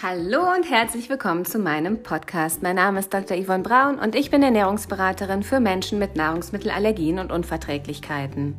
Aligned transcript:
Hallo 0.00 0.54
und 0.54 0.70
herzlich 0.70 1.08
willkommen 1.08 1.44
zu 1.44 1.58
meinem 1.58 2.04
Podcast. 2.04 2.62
Mein 2.62 2.76
Name 2.76 3.00
ist 3.00 3.12
Dr. 3.12 3.36
Yvonne 3.36 3.64
Braun 3.64 3.98
und 3.98 4.14
ich 4.14 4.30
bin 4.30 4.44
Ernährungsberaterin 4.44 5.42
für 5.42 5.58
Menschen 5.58 5.98
mit 5.98 6.14
Nahrungsmittelallergien 6.14 7.18
und 7.18 7.32
Unverträglichkeiten. 7.32 8.54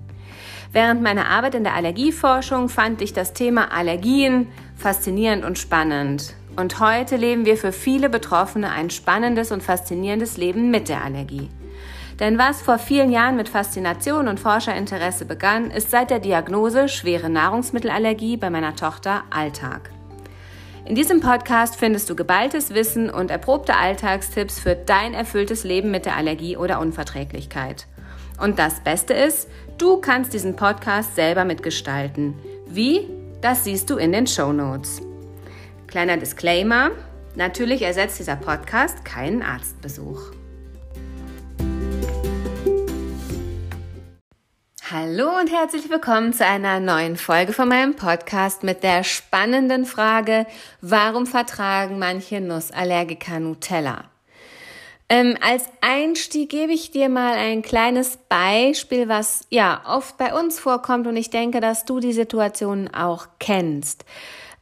Während 0.74 1.02
meiner 1.02 1.30
Arbeit 1.30 1.56
in 1.56 1.64
der 1.64 1.76
Allergieforschung 1.76 2.68
fand 2.68 3.02
ich 3.02 3.14
das 3.14 3.32
Thema 3.32 3.72
Allergien 3.72 4.50
faszinierend 4.76 5.46
und 5.46 5.58
spannend. 5.58 6.36
Und 6.58 6.82
heute 6.82 7.16
leben 7.16 7.46
wir 7.46 7.56
für 7.56 7.72
viele 7.72 8.10
Betroffene 8.10 8.70
ein 8.72 8.90
spannendes 8.90 9.54
und 9.54 9.64
faszinierendes 9.64 10.36
Leben 10.36 10.72
mit 10.72 10.90
der 10.90 11.06
Allergie. 11.06 11.50
Denn 12.20 12.38
was 12.38 12.62
vor 12.62 12.80
vielen 12.80 13.14
Jahren 13.14 13.38
mit 13.38 13.48
Faszination 13.48 14.28
und 14.28 14.42
Forscherinteresse 14.42 15.24
begann, 15.24 15.72
ist 15.72 15.90
seit 15.90 16.10
der 16.10 16.20
Diagnose 16.20 16.90
schwere 16.90 17.30
Nahrungsmittelallergie 17.30 18.36
bei 18.36 18.50
meiner 18.50 18.76
Tochter 18.76 19.24
Alltag. 19.30 19.92
In 20.90 20.96
diesem 20.96 21.20
Podcast 21.20 21.76
findest 21.76 22.10
du 22.10 22.16
geballtes 22.16 22.74
Wissen 22.74 23.12
und 23.12 23.30
erprobte 23.30 23.76
Alltagstipps 23.76 24.60
für 24.60 24.74
dein 24.74 25.14
erfülltes 25.14 25.64
Leben 25.64 25.92
mit 25.92 26.08
der 26.08 26.16
Allergie 26.16 26.58
oder 26.58 26.80
Unverträglichkeit. 26.80 27.86
Und 28.42 28.58
das 28.58 28.80
Beste 28.80 29.14
ist, 29.14 29.48
du 29.78 29.98
kannst 29.98 30.34
diesen 30.34 30.56
Podcast 30.56 31.14
selber 31.14 31.46
mitgestalten. 31.46 32.34
Wie? 32.66 33.08
Das 33.40 33.66
siehst 33.66 33.92
du 33.92 33.98
in 33.98 34.12
den 34.12 34.26
Show 34.26 34.52
Notes. 34.52 35.04
Kleiner 35.86 36.18
Disclaimer: 36.18 36.90
Natürlich 37.36 37.84
ersetzt 37.84 38.18
dieser 38.18 38.36
Podcast 38.36 39.06
keinen 39.06 39.44
Arztbesuch. 39.44 40.32
Hallo 44.92 45.38
und 45.38 45.52
herzlich 45.52 45.88
willkommen 45.92 46.34
zu 46.34 46.44
einer 46.44 46.80
neuen 46.80 47.16
Folge 47.16 47.54
von 47.54 47.68
meinem 47.70 47.96
Podcast 47.96 48.64
mit 48.64 48.82
der 48.82 49.04
spannenden 49.04 49.86
Frage, 49.86 50.48
warum 50.82 51.28
vertragen 51.28 52.00
manche 52.00 52.42
Nussallergiker 52.42 53.40
Nutella? 53.40 54.06
Ähm, 55.08 55.38
als 55.42 55.66
Einstieg 55.82 56.50
gebe 56.50 56.72
ich 56.72 56.90
dir 56.90 57.08
mal 57.08 57.36
ein 57.36 57.62
kleines 57.62 58.18
Beispiel, 58.30 59.08
was 59.08 59.46
ja 59.52 59.84
oft 59.86 60.18
bei 60.18 60.34
uns 60.34 60.60
vorkommt 60.60 61.06
und 61.06 61.18
ich 61.18 61.30
denke, 61.30 61.60
dass 61.60 61.86
du 61.86 62.00
die 62.00 62.14
Situation 62.14 62.88
auch 62.88 63.28
kennst. 63.38 64.06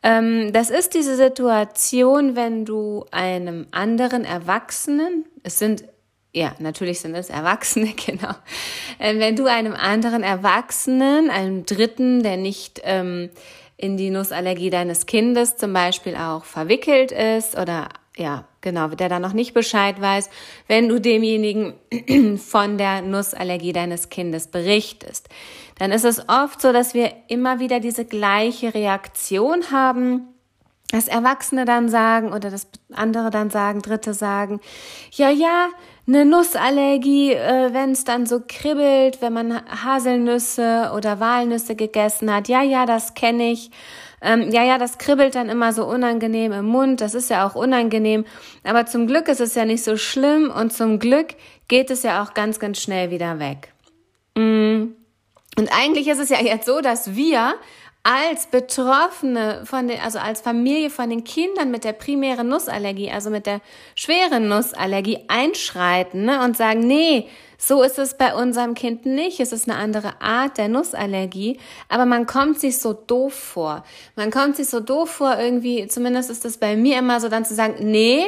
Ähm, 0.04 0.52
das 0.52 0.72
ist 0.72 0.94
diese 0.94 1.16
Situation, 1.16 2.36
wenn 2.36 2.66
du 2.66 3.06
einem 3.12 3.68
anderen 3.72 4.26
Erwachsenen, 4.26 5.24
es 5.44 5.58
sind 5.58 5.86
ja, 6.34 6.56
natürlich 6.60 7.00
sind 7.00 7.16
es 7.16 7.30
Erwachsene, 7.30 7.94
genau. 8.06 8.34
Ähm, 9.00 9.20
wenn 9.20 9.36
du 9.36 9.46
einem 9.46 9.74
anderen 9.74 10.24
Erwachsenen, 10.24 11.30
einem 11.30 11.66
Dritten, 11.66 12.24
der 12.24 12.38
nicht 12.38 12.82
ähm, 12.84 13.30
in 13.78 13.98
die 13.98 14.10
Nussallergie 14.10 14.70
deines 14.70 15.06
Kindes 15.06 15.58
zum 15.58 15.74
Beispiel 15.74 16.16
auch 16.16 16.46
verwickelt 16.46 17.12
ist 17.12 17.58
oder 17.58 17.90
ja, 18.18 18.46
genau, 18.62 18.88
der 18.88 19.10
da 19.10 19.20
noch 19.20 19.34
nicht 19.34 19.54
Bescheid 19.54 20.02
weiß, 20.02 20.32
wenn 20.68 20.90
du 20.90 21.00
demjenigen 21.00 21.76
von 22.40 22.80
der 22.80 23.04
Nussallergie 23.04 23.74
deines 23.74 24.10
Kindes 24.10 24.48
berichtest, 24.48 25.30
dann 25.78 25.92
ist 25.92 26.04
es 26.04 26.28
oft 26.28 26.60
so, 26.60 26.74
dass 26.74 26.96
wir 26.96 27.14
immer 27.28 27.60
wieder 27.60 27.80
diese 27.80 28.06
gleiche 28.06 28.74
Reaktion 28.74 29.72
haben, 29.72 30.28
dass 30.90 31.08
Erwachsene 31.08 31.66
dann 31.66 31.90
sagen 31.90 32.34
oder 32.34 32.50
dass 32.50 32.68
andere 32.94 33.30
dann 33.30 33.52
sagen, 33.52 33.82
Dritte 33.82 34.14
sagen, 34.16 34.62
ja, 35.12 35.30
ja, 35.30 35.70
eine 36.08 36.26
Nussallergie, 36.26 37.34
äh, 37.34 37.74
wenn 37.74 37.92
es 37.92 38.06
dann 38.06 38.26
so 38.26 38.42
kribbelt, 38.48 39.22
wenn 39.22 39.34
man 39.34 39.62
Haselnüsse 39.84 40.92
oder 40.96 41.20
Walnüsse 41.20 41.76
gegessen 41.76 42.34
hat. 42.34 42.48
Ja, 42.48 42.64
ja, 42.64 42.86
das 42.86 43.14
kenne 43.14 43.52
ich. 43.52 43.72
Ähm, 44.22 44.50
ja, 44.50 44.64
ja, 44.64 44.78
das 44.78 44.98
kribbelt 44.98 45.36
dann 45.36 45.50
immer 45.50 45.74
so 45.74 45.86
unangenehm 45.86 46.52
im 46.54 46.66
Mund. 46.66 47.02
Das 47.02 47.14
ist 47.14 47.30
ja 47.30 47.46
auch 47.46 47.56
unangenehm. 47.56 48.26
Aber 48.64 48.86
zum 48.86 49.06
Glück 49.06 49.28
ist 49.28 49.42
es 49.42 49.54
ja 49.54 49.66
nicht 49.66 49.84
so 49.84 49.98
schlimm 49.98 50.50
und 50.50 50.72
zum 50.72 50.98
Glück 51.00 51.36
geht 51.68 51.92
es 51.92 52.04
ja 52.04 52.24
auch 52.24 52.34
ganz, 52.34 52.60
ganz 52.60 52.82
schnell 52.82 53.12
wieder 53.12 53.40
weg. 53.40 53.74
Mm. 54.36 54.94
Und 55.58 55.70
eigentlich 55.72 56.08
ist 56.08 56.20
es 56.20 56.30
ja 56.30 56.40
jetzt 56.40 56.68
so, 56.68 56.82
dass 56.82 57.16
wir 57.16 57.56
als 58.04 58.48
Betroffene 58.48 59.64
von 59.66 59.88
den, 59.88 60.00
also 60.00 60.20
als 60.20 60.42
Familie 60.42 60.90
von 60.90 61.10
den 61.10 61.24
Kindern 61.24 61.72
mit 61.72 61.84
der 61.84 61.94
primären 61.94 62.48
Nussallergie, 62.48 63.12
also 63.12 63.30
mit 63.30 63.46
der 63.46 63.60
schweren 63.96 64.48
Nussallergie 64.48 65.20
einschreiten 65.28 66.24
ne, 66.24 66.42
und 66.44 66.56
sagen, 66.56 66.80
nee, 66.80 67.28
so 67.58 67.82
ist 67.82 67.98
es 67.98 68.16
bei 68.16 68.34
unserem 68.34 68.76
Kind 68.76 69.06
nicht. 69.06 69.40
Es 69.40 69.52
ist 69.52 69.68
eine 69.68 69.78
andere 69.78 70.22
Art 70.22 70.58
der 70.58 70.70
Nussallergie, 70.70 71.60
aber 71.90 72.06
man 72.06 72.28
kommt 72.28 72.60
sich 72.60 72.80
so 72.80 72.94
doof 72.94 73.34
vor. 73.34 73.84
Man 74.16 74.32
kommt 74.32 74.56
sich 74.56 74.70
so 74.70 74.80
doof 74.80 75.10
vor, 75.10 75.38
irgendwie, 75.38 75.88
zumindest 75.88 76.30
ist 76.30 76.46
es 76.46 76.58
bei 76.58 76.76
mir 76.76 77.00
immer 77.00 77.20
so, 77.20 77.30
dann 77.30 77.46
zu 77.46 77.56
sagen, 77.56 77.76
nee, 77.80 78.28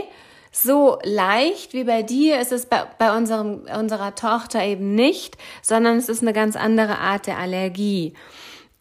so 0.52 0.98
leicht 1.04 1.74
wie 1.74 1.84
bei 1.84 2.02
dir 2.02 2.40
ist 2.42 2.52
es 2.52 2.66
bei, 2.66 2.84
bei 2.98 3.16
unserem, 3.16 3.62
unserer 3.78 4.16
Tochter 4.16 4.64
eben 4.64 4.96
nicht, 4.96 5.38
sondern 5.62 5.98
es 5.98 6.10
ist 6.10 6.22
eine 6.24 6.34
ganz 6.34 6.56
andere 6.56 6.98
Art 6.98 7.28
der 7.28 7.38
Allergie. 7.38 8.14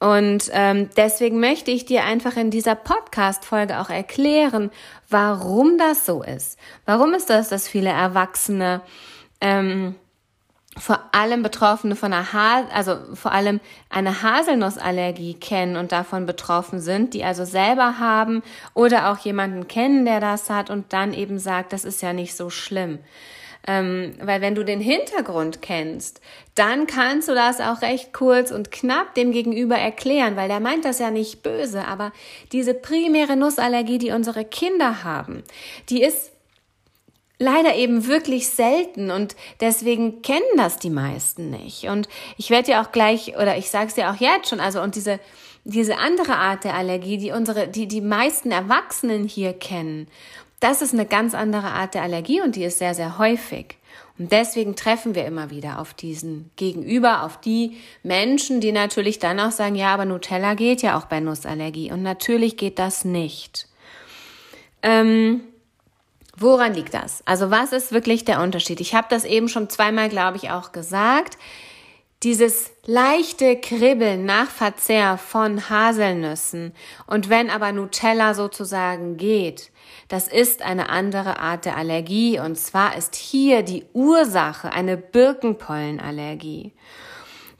Und 0.00 0.50
ähm, 0.52 0.90
deswegen 0.96 1.40
möchte 1.40 1.72
ich 1.72 1.84
dir 1.84 2.04
einfach 2.04 2.36
in 2.36 2.50
dieser 2.50 2.76
Podcast-Folge 2.76 3.80
auch 3.80 3.90
erklären, 3.90 4.70
warum 5.08 5.76
das 5.76 6.06
so 6.06 6.22
ist. 6.22 6.58
Warum 6.84 7.14
ist 7.14 7.30
das, 7.30 7.48
dass 7.48 7.68
viele 7.68 7.90
Erwachsene 7.90 8.80
ähm, 9.40 9.96
vor 10.78 11.00
allem 11.12 11.42
Betroffene 11.42 11.96
von 11.96 12.12
einer 12.12 12.32
ha 12.32 12.64
also 12.72 12.96
vor 13.14 13.32
allem 13.32 13.60
eine 13.90 14.22
Haselnussallergie 14.22 15.34
kennen 15.34 15.76
und 15.76 15.90
davon 15.90 16.26
betroffen 16.26 16.80
sind, 16.80 17.14
die 17.14 17.24
also 17.24 17.44
selber 17.44 17.98
haben 17.98 18.42
oder 18.74 19.10
auch 19.10 19.18
jemanden 19.18 19.66
kennen, 19.66 20.04
der 20.04 20.20
das 20.20 20.50
hat 20.50 20.70
und 20.70 20.92
dann 20.92 21.12
eben 21.12 21.38
sagt, 21.38 21.72
das 21.72 21.84
ist 21.84 22.02
ja 22.02 22.12
nicht 22.12 22.36
so 22.36 22.50
schlimm. 22.50 23.00
Ähm, 23.70 24.14
weil 24.22 24.40
wenn 24.40 24.54
du 24.54 24.64
den 24.64 24.80
Hintergrund 24.80 25.60
kennst, 25.60 26.22
dann 26.54 26.86
kannst 26.86 27.28
du 27.28 27.34
das 27.34 27.60
auch 27.60 27.82
recht 27.82 28.14
kurz 28.14 28.50
und 28.50 28.70
knapp 28.70 29.14
dem 29.14 29.30
Gegenüber 29.30 29.76
erklären, 29.76 30.36
weil 30.36 30.48
der 30.48 30.58
meint 30.58 30.86
das 30.86 31.00
ja 31.00 31.10
nicht 31.10 31.42
böse, 31.42 31.86
aber 31.86 32.12
diese 32.50 32.72
primäre 32.72 33.36
Nussallergie, 33.36 33.98
die 33.98 34.10
unsere 34.10 34.46
Kinder 34.46 35.04
haben, 35.04 35.42
die 35.90 36.02
ist 36.02 36.32
leider 37.38 37.74
eben 37.74 38.06
wirklich 38.06 38.48
selten 38.48 39.10
und 39.10 39.36
deswegen 39.60 40.22
kennen 40.22 40.40
das 40.56 40.78
die 40.78 40.88
meisten 40.88 41.50
nicht. 41.50 41.84
Und 41.84 42.08
ich 42.38 42.48
werde 42.48 42.72
dir 42.72 42.80
auch 42.80 42.90
gleich, 42.90 43.36
oder 43.36 43.58
ich 43.58 43.68
sage 43.68 43.88
es 43.88 43.94
dir 43.94 44.10
auch 44.10 44.16
jetzt 44.18 44.48
schon, 44.48 44.60
also 44.60 44.80
und 44.80 44.94
diese, 44.94 45.20
diese 45.64 45.98
andere 45.98 46.36
Art 46.36 46.64
der 46.64 46.74
Allergie, 46.74 47.18
die 47.18 47.32
unsere, 47.32 47.68
die 47.68 47.86
die 47.86 48.00
meisten 48.00 48.50
Erwachsenen 48.50 49.28
hier 49.28 49.52
kennen 49.52 50.08
das 50.60 50.82
ist 50.82 50.92
eine 50.92 51.06
ganz 51.06 51.34
andere 51.34 51.68
Art 51.68 51.94
der 51.94 52.02
Allergie 52.02 52.40
und 52.40 52.56
die 52.56 52.64
ist 52.64 52.78
sehr, 52.78 52.94
sehr 52.94 53.18
häufig. 53.18 53.76
Und 54.18 54.32
deswegen 54.32 54.74
treffen 54.74 55.14
wir 55.14 55.24
immer 55.26 55.50
wieder 55.50 55.78
auf 55.78 55.94
diesen 55.94 56.50
Gegenüber, 56.56 57.22
auf 57.22 57.40
die 57.40 57.76
Menschen, 58.02 58.60
die 58.60 58.72
natürlich 58.72 59.20
dann 59.20 59.38
auch 59.38 59.52
sagen, 59.52 59.76
ja, 59.76 59.94
aber 59.94 60.04
Nutella 60.04 60.54
geht 60.54 60.82
ja 60.82 60.98
auch 60.98 61.04
bei 61.04 61.20
Nussallergie. 61.20 61.92
Und 61.92 62.02
natürlich 62.02 62.56
geht 62.56 62.80
das 62.80 63.04
nicht. 63.04 63.68
Ähm, 64.82 65.42
woran 66.36 66.74
liegt 66.74 66.94
das? 66.94 67.22
Also 67.26 67.52
was 67.52 67.72
ist 67.72 67.92
wirklich 67.92 68.24
der 68.24 68.40
Unterschied? 68.40 68.80
Ich 68.80 68.94
habe 68.94 69.06
das 69.08 69.24
eben 69.24 69.48
schon 69.48 69.70
zweimal, 69.70 70.08
glaube 70.08 70.36
ich, 70.38 70.50
auch 70.50 70.72
gesagt. 70.72 71.38
Dieses 72.24 72.72
leichte 72.84 73.54
Kribbeln 73.54 74.24
nach 74.24 74.50
Verzehr 74.50 75.18
von 75.18 75.70
Haselnüssen 75.70 76.74
und 77.06 77.28
wenn 77.28 77.48
aber 77.48 77.70
Nutella 77.70 78.34
sozusagen 78.34 79.16
geht, 79.16 79.70
das 80.08 80.26
ist 80.26 80.62
eine 80.62 80.88
andere 80.88 81.38
Art 81.38 81.64
der 81.64 81.76
Allergie 81.76 82.40
und 82.40 82.58
zwar 82.58 82.96
ist 82.96 83.14
hier 83.14 83.62
die 83.62 83.84
Ursache 83.92 84.72
eine 84.72 84.96
Birkenpollenallergie. 84.96 86.72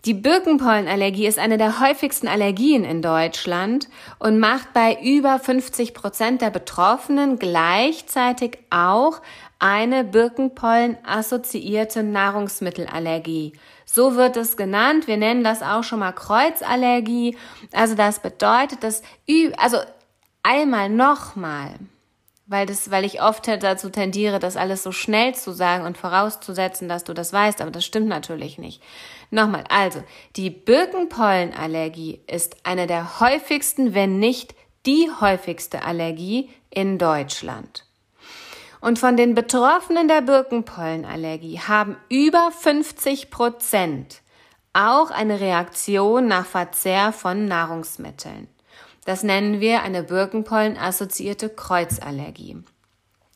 Die 0.04 0.14
Birkenpollenallergie 0.14 1.26
ist 1.26 1.38
eine 1.38 1.58
der 1.58 1.78
häufigsten 1.78 2.26
Allergien 2.26 2.82
in 2.82 3.00
Deutschland 3.00 3.88
und 4.18 4.40
macht 4.40 4.72
bei 4.72 4.98
über 5.02 5.38
50 5.38 5.94
Prozent 5.94 6.40
der 6.40 6.50
Betroffenen 6.50 7.38
gleichzeitig 7.38 8.58
auch 8.70 9.20
eine 9.58 10.04
Birkenpollen-assoziierte 10.04 12.02
Nahrungsmittelallergie. 12.02 13.54
So 13.84 14.14
wird 14.14 14.36
es 14.36 14.56
genannt. 14.56 15.06
Wir 15.06 15.16
nennen 15.16 15.42
das 15.42 15.62
auch 15.62 15.82
schon 15.82 15.98
mal 16.00 16.12
Kreuzallergie. 16.12 17.36
Also 17.72 17.94
das 17.94 18.20
bedeutet, 18.20 18.84
dass, 18.84 19.02
also 19.56 19.78
einmal 20.42 20.88
nochmal, 20.88 21.74
weil 22.46 22.66
das, 22.66 22.90
weil 22.90 23.04
ich 23.04 23.20
oft 23.20 23.48
dazu 23.48 23.90
tendiere, 23.90 24.38
das 24.38 24.56
alles 24.56 24.82
so 24.82 24.92
schnell 24.92 25.34
zu 25.34 25.52
sagen 25.52 25.84
und 25.84 25.98
vorauszusetzen, 25.98 26.88
dass 26.88 27.04
du 27.04 27.12
das 27.12 27.32
weißt, 27.32 27.60
aber 27.60 27.70
das 27.70 27.84
stimmt 27.84 28.08
natürlich 28.08 28.58
nicht. 28.58 28.82
Nochmal, 29.30 29.64
also, 29.68 30.02
die 30.36 30.48
Birkenpollenallergie 30.50 32.20
ist 32.26 32.56
eine 32.64 32.86
der 32.86 33.20
häufigsten, 33.20 33.92
wenn 33.92 34.18
nicht 34.18 34.54
die 34.86 35.10
häufigste 35.20 35.82
Allergie 35.84 36.48
in 36.70 36.96
Deutschland. 36.96 37.87
Und 38.80 38.98
von 38.98 39.16
den 39.16 39.34
Betroffenen 39.34 40.08
der 40.08 40.22
Birkenpollenallergie 40.22 41.60
haben 41.60 41.96
über 42.08 42.50
50 42.52 43.30
Prozent 43.30 44.22
auch 44.72 45.10
eine 45.10 45.40
Reaktion 45.40 46.28
nach 46.28 46.46
Verzehr 46.46 47.12
von 47.12 47.46
Nahrungsmitteln. 47.46 48.48
Das 49.04 49.22
nennen 49.22 49.60
wir 49.60 49.82
eine 49.82 50.02
Birkenpollen-assoziierte 50.02 51.48
Kreuzallergie. 51.48 52.62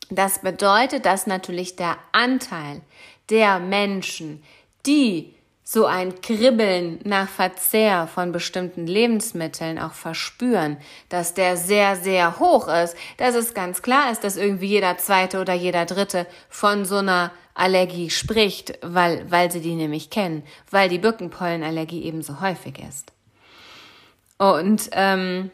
Das 0.09 0.39
bedeutet, 0.39 1.05
dass 1.05 1.27
natürlich 1.27 1.75
der 1.75 1.97
Anteil 2.11 2.81
der 3.29 3.59
Menschen, 3.59 4.43
die 4.85 5.33
so 5.73 5.87
ein 5.87 6.21
Kribbeln 6.21 6.99
nach 7.03 7.27
Verzehr 7.27 8.05
von 8.05 8.31
bestimmten 8.31 8.85
Lebensmitteln 8.85 9.79
auch 9.79 9.93
verspüren, 9.93 10.77
dass 11.09 11.33
der 11.33 11.57
sehr, 11.57 11.95
sehr 11.95 12.37
hoch 12.37 12.67
ist, 12.67 12.95
dass 13.17 13.33
es 13.33 13.55
ganz 13.55 13.81
klar 13.81 14.11
ist, 14.11 14.23
dass 14.23 14.37
irgendwie 14.37 14.67
jeder 14.67 14.99
zweite 14.99 15.41
oder 15.41 15.55
jeder 15.55 15.87
dritte 15.87 16.27
von 16.47 16.85
so 16.85 16.97
einer 16.97 17.31
Allergie 17.55 18.11
spricht, 18.11 18.77
weil, 18.83 19.25
weil 19.31 19.51
sie 19.51 19.61
die 19.61 19.73
nämlich 19.73 20.11
kennen, 20.11 20.43
weil 20.69 20.89
die 20.89 20.99
Birkenpollenallergie 20.99 22.03
eben 22.03 22.21
so 22.21 22.39
häufig 22.39 22.77
ist. 22.77 23.11
Und 24.37 24.91
ähm, 24.91 25.49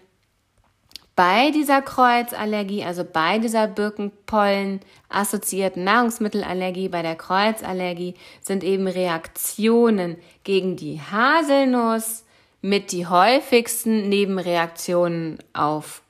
bei 1.20 1.52
dieser 1.52 1.82
Kreuzallergie, 1.82 2.86
also 2.86 3.04
bei 3.04 3.40
dieser 3.40 3.68
Birkenpollen 3.68 4.80
assoziierten 5.10 5.84
Nahrungsmittelallergie, 5.84 6.88
bei 6.88 7.02
der 7.02 7.18
Kreuzallergie 7.18 8.14
sind 8.40 8.64
eben 8.64 8.88
Reaktionen 8.88 10.16
gegen 10.46 10.78
die 10.78 11.02
Haselnuss 11.02 12.24
mit 12.62 12.94
die 12.94 13.06
häufigsten 13.06 14.08
Nebenreaktionen 14.08 15.40
auf 15.52 16.04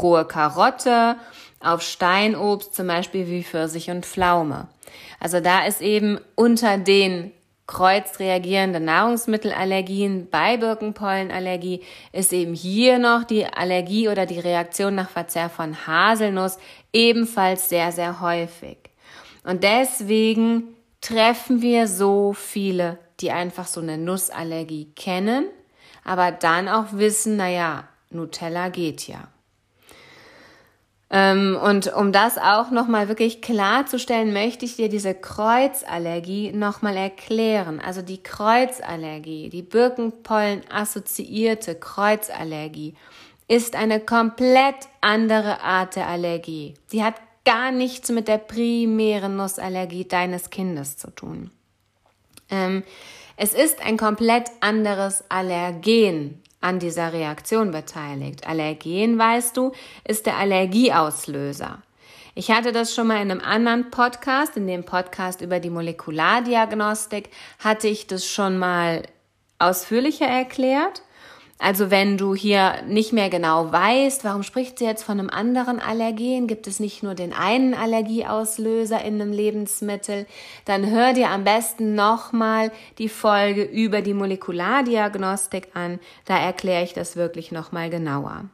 rohe 0.00 0.24
Karotte, 0.24 1.16
auf 1.60 1.82
Steinobst, 1.82 2.74
zum 2.74 2.86
Beispiel 2.86 3.28
wie 3.28 3.44
Pfirsich 3.44 3.90
und 3.90 4.06
Pflaume. 4.06 4.68
Also 5.20 5.40
da 5.40 5.66
ist 5.66 5.82
eben 5.82 6.18
unter 6.36 6.78
den 6.78 7.32
kreuzreagierende 7.66 8.78
Nahrungsmittelallergien 8.78 10.28
bei 10.30 10.58
Birkenpollenallergie 10.58 11.82
ist 12.12 12.32
eben 12.32 12.54
hier 12.54 12.98
noch 12.98 13.24
die 13.24 13.46
Allergie 13.46 14.08
oder 14.08 14.26
die 14.26 14.38
Reaktion 14.38 14.94
nach 14.94 15.08
Verzehr 15.08 15.48
von 15.48 15.86
Haselnuss 15.86 16.58
ebenfalls 16.92 17.68
sehr, 17.68 17.90
sehr 17.90 18.20
häufig. 18.20 18.76
Und 19.44 19.62
deswegen 19.62 20.74
treffen 21.00 21.62
wir 21.62 21.86
so 21.88 22.32
viele, 22.32 22.98
die 23.20 23.30
einfach 23.30 23.66
so 23.66 23.80
eine 23.80 23.98
Nussallergie 23.98 24.92
kennen, 24.94 25.46
aber 26.04 26.32
dann 26.32 26.68
auch 26.68 26.92
wissen, 26.92 27.36
naja, 27.36 27.88
Nutella 28.10 28.68
geht 28.68 29.08
ja. 29.08 29.28
Ähm, 31.10 31.58
und 31.62 31.94
um 31.94 32.12
das 32.12 32.38
auch 32.38 32.70
nochmal 32.70 33.08
wirklich 33.08 33.42
klarzustellen, 33.42 34.32
möchte 34.32 34.64
ich 34.64 34.76
dir 34.76 34.88
diese 34.88 35.14
Kreuzallergie 35.14 36.52
nochmal 36.52 36.96
erklären. 36.96 37.80
Also 37.80 38.00
die 38.02 38.22
Kreuzallergie, 38.22 39.50
die 39.50 39.62
Birkenpollen-assoziierte 39.62 41.74
Kreuzallergie, 41.74 42.94
ist 43.48 43.76
eine 43.76 44.00
komplett 44.00 44.88
andere 45.00 45.60
Art 45.60 45.96
der 45.96 46.08
Allergie. 46.08 46.74
Die 46.92 47.04
hat 47.04 47.16
gar 47.44 47.70
nichts 47.70 48.10
mit 48.10 48.26
der 48.26 48.38
primären 48.38 49.36
Nussallergie 49.36 50.06
deines 50.06 50.48
Kindes 50.48 50.96
zu 50.96 51.10
tun. 51.10 51.50
Ähm, 52.50 52.82
es 53.36 53.52
ist 53.52 53.84
ein 53.84 53.96
komplett 53.96 54.50
anderes 54.60 55.24
Allergen, 55.28 56.42
an 56.64 56.78
dieser 56.78 57.12
Reaktion 57.12 57.70
beteiligt. 57.70 58.46
Allergen, 58.46 59.18
weißt 59.18 59.56
du, 59.56 59.72
ist 60.08 60.24
der 60.24 60.38
Allergieauslöser. 60.38 61.82
Ich 62.34 62.50
hatte 62.50 62.72
das 62.72 62.94
schon 62.94 63.06
mal 63.06 63.22
in 63.22 63.30
einem 63.30 63.40
anderen 63.42 63.90
Podcast, 63.90 64.56
in 64.56 64.66
dem 64.66 64.82
Podcast 64.82 65.42
über 65.42 65.60
die 65.60 65.70
Molekulardiagnostik, 65.70 67.28
hatte 67.58 67.86
ich 67.86 68.06
das 68.06 68.26
schon 68.26 68.58
mal 68.58 69.02
ausführlicher 69.58 70.26
erklärt. 70.26 71.02
Also 71.58 71.90
wenn 71.90 72.18
du 72.18 72.34
hier 72.34 72.82
nicht 72.88 73.12
mehr 73.12 73.30
genau 73.30 73.70
weißt, 73.70 74.24
warum 74.24 74.42
spricht 74.42 74.78
sie 74.78 74.84
jetzt 74.84 75.04
von 75.04 75.18
einem 75.18 75.30
anderen 75.30 75.78
Allergen, 75.78 76.48
gibt 76.48 76.66
es 76.66 76.80
nicht 76.80 77.02
nur 77.02 77.14
den 77.14 77.32
einen 77.32 77.74
Allergieauslöser 77.74 79.02
in 79.04 79.20
einem 79.20 79.32
Lebensmittel, 79.32 80.26
dann 80.64 80.90
hör 80.90 81.12
dir 81.12 81.30
am 81.30 81.44
besten 81.44 81.94
nochmal 81.94 82.72
die 82.98 83.08
Folge 83.08 83.62
über 83.62 84.02
die 84.02 84.14
Molekulardiagnostik 84.14 85.68
an, 85.74 86.00
da 86.24 86.38
erkläre 86.38 86.82
ich 86.82 86.92
das 86.92 87.14
wirklich 87.14 87.52
nochmal 87.52 87.88
genauer. 87.88 88.46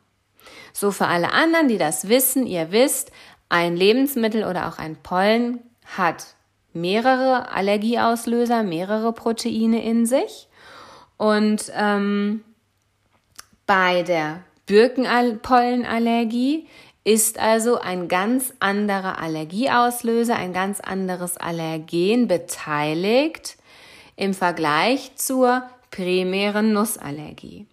So 0.72 0.90
für 0.90 1.06
alle 1.06 1.32
anderen, 1.32 1.68
die 1.68 1.78
das 1.78 2.08
wissen, 2.08 2.46
ihr 2.46 2.70
wisst, 2.70 3.12
ein 3.48 3.76
Lebensmittel 3.76 4.44
oder 4.44 4.68
auch 4.68 4.78
ein 4.78 4.96
Pollen 4.96 5.60
hat 5.96 6.34
mehrere 6.72 7.50
Allergieauslöser, 7.50 8.62
mehrere 8.62 9.12
Proteine 9.12 9.82
in 9.82 10.06
sich 10.06 10.48
und 11.16 11.72
ähm, 11.74 12.44
bei 13.70 14.02
der 14.02 14.42
Birkenpollenallergie 14.66 16.66
ist 17.04 17.38
also 17.38 17.78
ein 17.78 18.08
ganz 18.08 18.52
anderer 18.58 19.22
Allergieauslöser, 19.22 20.34
ein 20.34 20.52
ganz 20.52 20.80
anderes 20.80 21.36
Allergen 21.36 22.26
beteiligt 22.26 23.58
im 24.16 24.34
Vergleich 24.34 25.14
zur 25.14 25.62
primären 25.92 26.72
Nussallergie. 26.72 27.68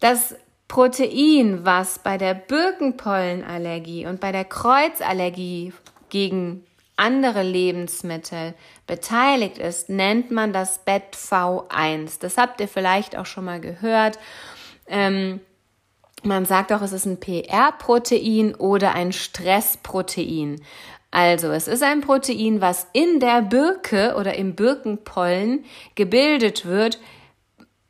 Das 0.00 0.34
Protein, 0.66 1.64
was 1.64 2.00
bei 2.00 2.18
der 2.18 2.34
Birkenpollenallergie 2.34 4.06
und 4.06 4.18
bei 4.18 4.32
der 4.32 4.46
Kreuzallergie 4.46 5.74
gegen 6.08 6.66
andere 6.96 7.44
Lebensmittel 7.44 8.54
beteiligt 8.88 9.58
ist, 9.58 9.90
nennt 9.90 10.32
man 10.32 10.52
das 10.52 10.84
BET-V1. 10.84 12.18
Das 12.18 12.36
habt 12.36 12.60
ihr 12.60 12.68
vielleicht 12.68 13.16
auch 13.16 13.26
schon 13.26 13.44
mal 13.44 13.60
gehört. 13.60 14.18
Ähm, 14.88 15.40
man 16.22 16.44
sagt 16.44 16.72
auch, 16.72 16.82
es 16.82 16.92
ist 16.92 17.06
ein 17.06 17.20
PR-Protein 17.20 18.54
oder 18.54 18.94
ein 18.94 19.12
Stressprotein. 19.12 20.60
Also, 21.10 21.48
es 21.48 21.68
ist 21.68 21.82
ein 21.82 22.00
Protein, 22.00 22.60
was 22.60 22.88
in 22.92 23.20
der 23.20 23.42
Birke 23.42 24.16
oder 24.18 24.34
im 24.34 24.54
Birkenpollen 24.54 25.64
gebildet 25.94 26.66
wird, 26.66 26.98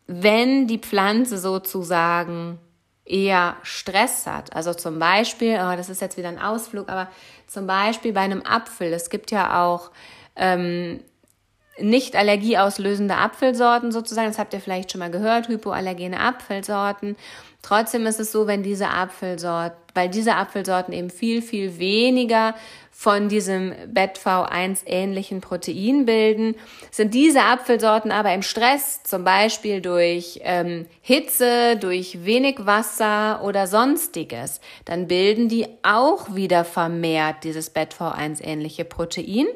wenn 0.06 0.66
die 0.66 0.78
Pflanze 0.78 1.38
sozusagen 1.38 2.58
eher 3.06 3.56
Stress 3.62 4.26
hat. 4.26 4.54
Also 4.54 4.74
zum 4.74 4.98
Beispiel, 4.98 5.54
oh, 5.54 5.76
das 5.76 5.88
ist 5.88 6.00
jetzt 6.00 6.16
wieder 6.16 6.28
ein 6.28 6.40
Ausflug, 6.40 6.88
aber 6.88 7.08
zum 7.46 7.66
Beispiel 7.66 8.12
bei 8.12 8.20
einem 8.20 8.42
Apfel. 8.42 8.92
Es 8.92 9.10
gibt 9.10 9.30
ja 9.30 9.64
auch 9.64 9.90
ähm, 10.34 11.00
nicht 11.78 12.16
allergieauslösende 12.16 13.16
Apfelsorten 13.16 13.92
sozusagen, 13.92 14.28
das 14.28 14.38
habt 14.38 14.54
ihr 14.54 14.60
vielleicht 14.60 14.92
schon 14.92 15.00
mal 15.00 15.10
gehört, 15.10 15.48
hypoallergene 15.48 16.18
Apfelsorten. 16.20 17.16
Trotzdem 17.62 18.06
ist 18.06 18.20
es 18.20 18.30
so, 18.30 18.46
wenn 18.46 18.62
diese 18.62 18.88
Apfelsorten, 18.88 19.76
weil 19.94 20.08
diese 20.08 20.36
Apfelsorten 20.36 20.94
eben 20.94 21.10
viel, 21.10 21.42
viel 21.42 21.78
weniger 21.78 22.54
von 22.92 23.28
diesem 23.28 23.72
BetV1 23.92 24.86
ähnlichen 24.86 25.40
Protein 25.40 26.06
bilden, 26.06 26.54
sind 26.90 27.12
diese 27.12 27.42
Apfelsorten 27.42 28.10
aber 28.10 28.32
im 28.32 28.42
Stress, 28.42 29.02
zum 29.02 29.24
Beispiel 29.24 29.80
durch 29.80 30.40
ähm, 30.44 30.86
Hitze, 31.02 31.76
durch 31.76 32.24
wenig 32.24 32.64
Wasser 32.64 33.42
oder 33.42 33.66
sonstiges, 33.66 34.60
dann 34.84 35.08
bilden 35.08 35.48
die 35.48 35.66
auch 35.82 36.34
wieder 36.34 36.64
vermehrt 36.64 37.44
dieses 37.44 37.74
BetV1 37.74 38.42
ähnliche 38.42 38.84
Protein 38.84 39.46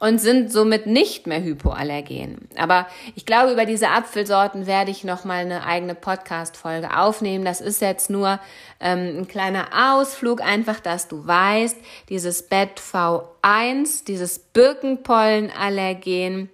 und 0.00 0.18
sind 0.18 0.50
somit 0.50 0.86
nicht 0.86 1.28
mehr 1.28 1.42
hypoallergen. 1.42 2.48
Aber 2.56 2.86
ich 3.14 3.26
glaube, 3.26 3.52
über 3.52 3.66
diese 3.66 3.90
Apfelsorten 3.90 4.66
werde 4.66 4.90
ich 4.90 5.04
noch 5.04 5.24
mal 5.24 5.44
eine 5.44 5.64
eigene 5.64 5.94
Podcast-Folge 5.94 6.96
aufnehmen. 6.96 7.44
Das 7.44 7.60
ist 7.60 7.82
jetzt 7.82 8.08
nur 8.08 8.40
ähm, 8.80 9.18
ein 9.18 9.28
kleiner 9.28 9.94
Ausflug, 9.94 10.40
einfach, 10.40 10.80
dass 10.80 11.06
du 11.06 11.26
weißt, 11.26 11.76
dieses 12.08 12.50
BetV1, 12.50 14.06
dieses 14.06 14.38
Birkenpollenallergen, 14.38 16.48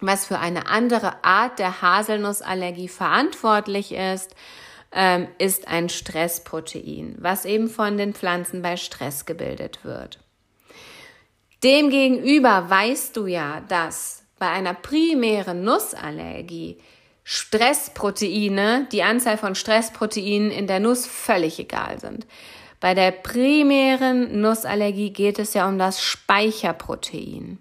was 0.00 0.26
für 0.26 0.38
eine 0.38 0.66
andere 0.66 1.22
Art 1.22 1.58
der 1.58 1.82
Haselnussallergie 1.82 2.88
verantwortlich 2.88 3.92
ist, 3.92 4.34
ähm, 4.92 5.28
ist 5.36 5.68
ein 5.68 5.90
Stressprotein, 5.90 7.16
was 7.18 7.44
eben 7.44 7.68
von 7.68 7.98
den 7.98 8.14
Pflanzen 8.14 8.62
bei 8.62 8.78
Stress 8.78 9.26
gebildet 9.26 9.84
wird. 9.84 10.18
Demgegenüber 11.62 12.70
weißt 12.70 13.16
du 13.16 13.26
ja, 13.26 13.60
dass 13.68 14.22
bei 14.38 14.48
einer 14.48 14.74
primären 14.74 15.62
Nussallergie 15.62 16.78
Stressproteine, 17.22 18.88
die 18.90 19.02
Anzahl 19.02 19.36
von 19.36 19.54
Stressproteinen 19.54 20.50
in 20.50 20.66
der 20.66 20.80
Nuss 20.80 21.06
völlig 21.06 21.58
egal 21.58 22.00
sind. 22.00 22.26
Bei 22.80 22.94
der 22.94 23.10
primären 23.10 24.40
Nussallergie 24.40 25.10
geht 25.10 25.38
es 25.38 25.52
ja 25.54 25.68
um 25.68 25.78
das 25.78 26.02
Speicherprotein. 26.02 27.58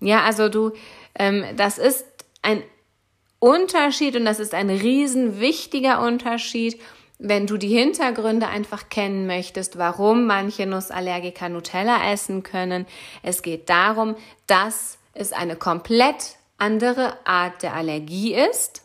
Ja, 0.00 0.24
also 0.24 0.48
du, 0.48 0.72
ähm, 1.14 1.44
das 1.56 1.78
ist 1.78 2.04
ein 2.42 2.62
Unterschied 3.38 4.16
und 4.16 4.24
das 4.24 4.40
ist 4.40 4.52
ein 4.52 4.68
riesen 4.68 5.38
wichtiger 5.38 6.00
Unterschied 6.00 6.80
wenn 7.18 7.46
du 7.46 7.56
die 7.56 7.68
Hintergründe 7.68 8.48
einfach 8.48 8.88
kennen 8.88 9.26
möchtest, 9.26 9.78
warum 9.78 10.26
manche 10.26 10.66
Nussallergiker 10.66 11.48
Nutella 11.48 12.12
essen 12.12 12.42
können. 12.42 12.86
Es 13.22 13.42
geht 13.42 13.68
darum, 13.68 14.16
dass 14.46 14.98
es 15.14 15.32
eine 15.32 15.56
komplett 15.56 16.36
andere 16.58 17.14
Art 17.26 17.62
der 17.62 17.74
Allergie 17.74 18.34
ist 18.34 18.82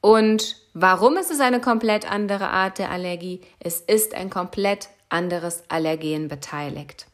Und 0.00 0.56
warum 0.72 1.16
ist 1.16 1.32
es 1.32 1.40
eine 1.40 1.60
komplett 1.60 2.08
andere 2.10 2.48
Art 2.48 2.78
der 2.78 2.92
Allergie? 2.92 3.40
Es 3.58 3.80
ist 3.80 4.14
ein 4.14 4.30
komplett 4.30 4.88
anderes 5.08 5.64
Allergen 5.68 6.28
beteiligt. 6.28 7.06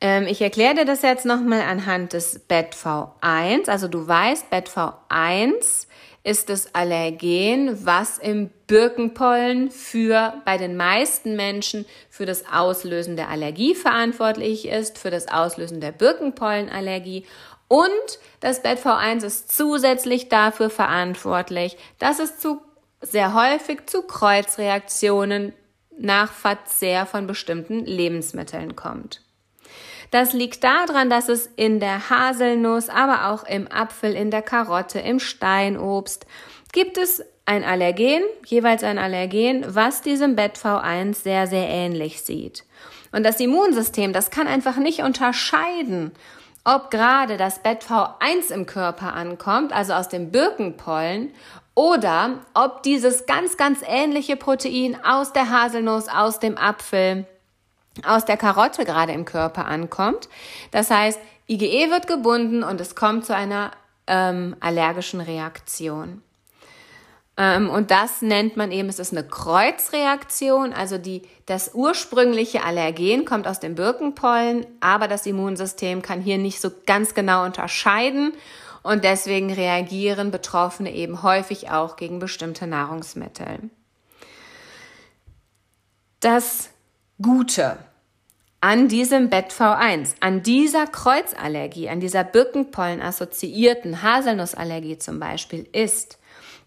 Ähm, 0.00 0.26
ich 0.26 0.40
erkläre 0.40 0.76
dir 0.76 0.84
das 0.86 1.02
jetzt 1.02 1.26
nochmal 1.26 1.60
anhand 1.60 2.14
des 2.14 2.48
BETV1. 2.48 3.68
Also 3.68 3.88
du 3.88 4.08
weißt, 4.08 4.50
BETV1 4.50 5.86
ist 6.24 6.48
das 6.48 6.74
Allergen, 6.74 7.84
was 7.84 8.18
im 8.18 8.48
Birkenpollen 8.66 9.70
für 9.70 10.32
bei 10.46 10.56
den 10.56 10.74
meisten 10.74 11.36
Menschen 11.36 11.84
für 12.08 12.24
das 12.24 12.44
Auslösen 12.50 13.16
der 13.16 13.28
Allergie 13.28 13.74
verantwortlich 13.74 14.66
ist, 14.66 14.98
für 14.98 15.10
das 15.10 15.28
Auslösen 15.28 15.82
der 15.82 15.92
Birkenpollenallergie. 15.92 17.26
Und 17.68 18.18
das 18.40 18.64
BETV1 18.64 19.24
ist 19.24 19.52
zusätzlich 19.52 20.30
dafür 20.30 20.70
verantwortlich, 20.70 21.76
dass 21.98 22.18
es 22.18 22.38
zu 22.38 22.60
sehr 23.02 23.34
häufig 23.34 23.86
zu 23.86 24.02
Kreuzreaktionen 24.02 25.52
nach 25.98 26.32
Verzehr 26.32 27.04
von 27.04 27.26
bestimmten 27.26 27.84
Lebensmitteln 27.84 28.76
kommt. 28.76 29.23
Das 30.14 30.32
liegt 30.32 30.62
daran, 30.62 31.10
dass 31.10 31.28
es 31.28 31.50
in 31.56 31.80
der 31.80 32.08
Haselnuss, 32.08 32.88
aber 32.88 33.30
auch 33.32 33.42
im 33.48 33.66
Apfel, 33.66 34.14
in 34.14 34.30
der 34.30 34.42
Karotte, 34.42 35.00
im 35.00 35.18
Steinobst 35.18 36.24
gibt 36.72 36.98
es 36.98 37.20
ein 37.46 37.64
Allergen, 37.64 38.22
jeweils 38.46 38.84
ein 38.84 38.98
Allergen, 38.98 39.64
was 39.66 40.02
diesem 40.02 40.36
BETV1 40.36 41.14
sehr, 41.14 41.48
sehr 41.48 41.68
ähnlich 41.68 42.22
sieht. 42.22 42.62
Und 43.10 43.24
das 43.24 43.40
Immunsystem, 43.40 44.12
das 44.12 44.30
kann 44.30 44.46
einfach 44.46 44.76
nicht 44.76 45.00
unterscheiden, 45.00 46.12
ob 46.62 46.92
gerade 46.92 47.36
das 47.36 47.64
BETV1 47.64 48.52
im 48.52 48.66
Körper 48.66 49.14
ankommt, 49.14 49.72
also 49.72 49.94
aus 49.94 50.08
dem 50.08 50.30
Birkenpollen, 50.30 51.34
oder 51.74 52.38
ob 52.54 52.84
dieses 52.84 53.26
ganz, 53.26 53.56
ganz 53.56 53.80
ähnliche 53.84 54.36
Protein 54.36 54.96
aus 55.04 55.32
der 55.32 55.50
Haselnuss, 55.50 56.06
aus 56.06 56.38
dem 56.38 56.56
Apfel, 56.56 57.26
aus 58.04 58.24
der 58.24 58.36
Karotte 58.36 58.84
gerade 58.84 59.12
im 59.12 59.24
Körper 59.24 59.66
ankommt. 59.66 60.28
Das 60.70 60.90
heißt, 60.90 61.18
IgE 61.48 61.90
wird 61.90 62.06
gebunden 62.06 62.62
und 62.62 62.80
es 62.80 62.94
kommt 62.94 63.24
zu 63.24 63.34
einer 63.34 63.70
ähm, 64.06 64.56
allergischen 64.60 65.20
Reaktion. 65.20 66.22
Ähm, 67.36 67.68
und 67.68 67.90
das 67.90 68.22
nennt 68.22 68.56
man 68.56 68.70
eben, 68.70 68.88
es 68.88 68.98
ist 68.98 69.12
eine 69.12 69.26
Kreuzreaktion, 69.26 70.72
also 70.72 70.98
die, 70.98 71.22
das 71.46 71.74
ursprüngliche 71.74 72.64
Allergen 72.64 73.24
kommt 73.24 73.46
aus 73.46 73.60
dem 73.60 73.74
Birkenpollen, 73.74 74.66
aber 74.80 75.08
das 75.08 75.26
Immunsystem 75.26 76.02
kann 76.02 76.20
hier 76.20 76.38
nicht 76.38 76.60
so 76.60 76.70
ganz 76.86 77.14
genau 77.14 77.44
unterscheiden 77.44 78.32
und 78.82 79.02
deswegen 79.02 79.52
reagieren 79.52 80.30
Betroffene 80.30 80.94
eben 80.94 81.22
häufig 81.22 81.70
auch 81.70 81.96
gegen 81.96 82.20
bestimmte 82.20 82.66
Nahrungsmittel. 82.66 83.70
Das 86.20 86.70
Gute 87.24 87.78
an 88.60 88.88
diesem 88.88 89.30
BETV1, 89.30 90.16
an 90.20 90.42
dieser 90.42 90.86
Kreuzallergie, 90.86 91.88
an 91.88 91.98
dieser 91.98 92.22
Birkenpollen-assoziierten 92.22 94.02
Haselnussallergie 94.02 94.98
zum 94.98 95.20
Beispiel 95.20 95.66
ist, 95.72 96.18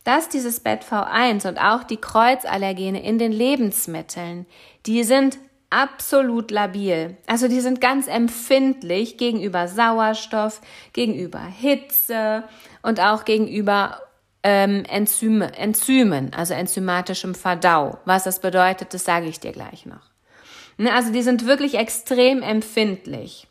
dass 0.03 0.29
dieses 0.29 0.65
BETV1 0.65 1.47
und 1.47 1.59
auch 1.59 1.83
die 1.83 1.97
Kreuzallergene 1.97 3.03
in 3.03 3.19
den 3.19 3.31
Lebensmitteln, 3.31 4.47
die 4.87 5.03
sind 5.03 5.37
absolut 5.69 6.49
labil. 6.49 7.17
Also 7.27 7.47
die 7.47 7.61
sind 7.61 7.79
ganz 7.79 8.07
empfindlich 8.07 9.17
gegenüber 9.17 9.67
Sauerstoff, 9.67 10.61
gegenüber 10.91 11.41
Hitze 11.41 12.45
und 12.81 12.99
auch 12.99 13.25
gegenüber 13.25 14.01
ähm, 14.41 14.85
Enzyme, 14.85 15.55
Enzymen, 15.55 16.33
also 16.33 16.55
enzymatischem 16.55 17.35
Verdau. 17.35 17.99
Was 18.05 18.23
das 18.23 18.39
bedeutet, 18.39 18.95
das 18.95 19.03
sage 19.03 19.27
ich 19.27 19.39
dir 19.39 19.51
gleich 19.51 19.85
noch. 19.85 20.06
Ne, 20.77 20.93
also 20.93 21.11
die 21.11 21.23
sind 21.23 21.45
wirklich 21.45 21.75
extrem 21.75 22.41
empfindlich. 22.43 23.47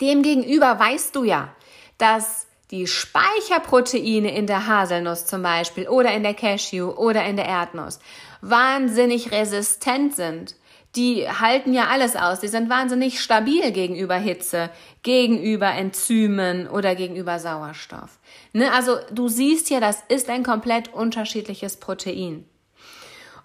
Demgegenüber 0.00 0.78
weißt 0.78 1.14
du 1.14 1.24
ja, 1.24 1.54
dass 1.98 2.46
die 2.70 2.86
Speicherproteine 2.86 4.34
in 4.34 4.46
der 4.46 4.66
Haselnuss 4.66 5.26
zum 5.26 5.42
Beispiel 5.42 5.88
oder 5.88 6.12
in 6.12 6.22
der 6.22 6.34
Cashew 6.34 6.88
oder 6.88 7.24
in 7.24 7.36
der 7.36 7.44
Erdnuss 7.44 8.00
wahnsinnig 8.40 9.30
resistent 9.30 10.16
sind. 10.16 10.56
Die 10.96 11.28
halten 11.28 11.72
ja 11.72 11.88
alles 11.88 12.16
aus. 12.16 12.40
Die 12.40 12.48
sind 12.48 12.68
wahnsinnig 12.68 13.20
stabil 13.20 13.72
gegenüber 13.72 14.16
Hitze, 14.16 14.70
gegenüber 15.02 15.70
Enzymen 15.70 16.66
oder 16.66 16.94
gegenüber 16.94 17.38
Sauerstoff. 17.38 18.18
Ne? 18.52 18.72
Also 18.72 18.96
du 19.10 19.28
siehst 19.28 19.68
hier, 19.68 19.80
das 19.80 20.02
ist 20.08 20.28
ein 20.28 20.42
komplett 20.42 20.92
unterschiedliches 20.92 21.76
Protein. 21.78 22.44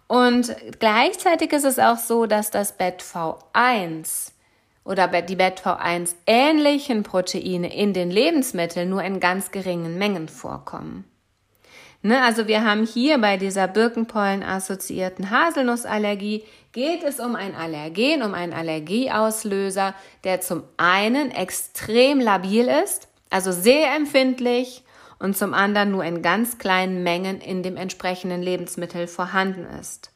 Und 0.08 0.56
gleichzeitig 0.80 1.52
ist 1.52 1.66
es 1.66 1.80
auch 1.80 1.98
so, 1.98 2.26
dass 2.26 2.50
das 2.50 2.80
BETV1 2.80 4.32
oder 4.86 5.08
die 5.22 5.36
BETV1 5.36 6.16
ähnlichen 6.26 7.04
Proteine 7.04 7.76
in 7.76 7.94
den 7.94 8.10
Lebensmitteln 8.10 8.90
nur 8.90 9.04
in 9.04 9.20
ganz 9.20 9.52
geringen 9.52 9.98
Mengen 9.98 10.30
vorkommen. 10.30 11.04
Ne, 12.04 12.24
also 12.24 12.48
wir 12.48 12.64
haben 12.64 12.86
hier 12.86 13.18
bei 13.18 13.38
dieser 13.38 13.68
Birkenpollen-assoziierten 13.68 15.30
Haselnussallergie 15.30 16.44
geht 16.72 17.04
es 17.04 17.20
um 17.20 17.36
ein 17.36 17.56
Allergen, 17.56 18.22
um 18.22 18.34
einen 18.34 18.54
Allergieauslöser, 18.54 19.96
der 20.24 20.40
zum 20.40 20.64
einen 20.78 21.32
extrem 21.32 22.22
labil 22.22 22.68
ist, 22.68 23.08
also 23.30 23.52
sehr 23.52 23.96
empfindlich 23.96 24.84
und 25.20 25.38
zum 25.38 25.54
anderen 25.54 25.92
nur 25.92 26.04
in 26.04 26.22
ganz 26.22 26.58
kleinen 26.58 27.04
Mengen 27.04 27.42
in 27.42 27.64
dem 27.64 27.78
entsprechenden 27.78 28.42
Lebensmittel 28.42 29.08
vorhanden 29.08 29.66
ist. 29.80 30.12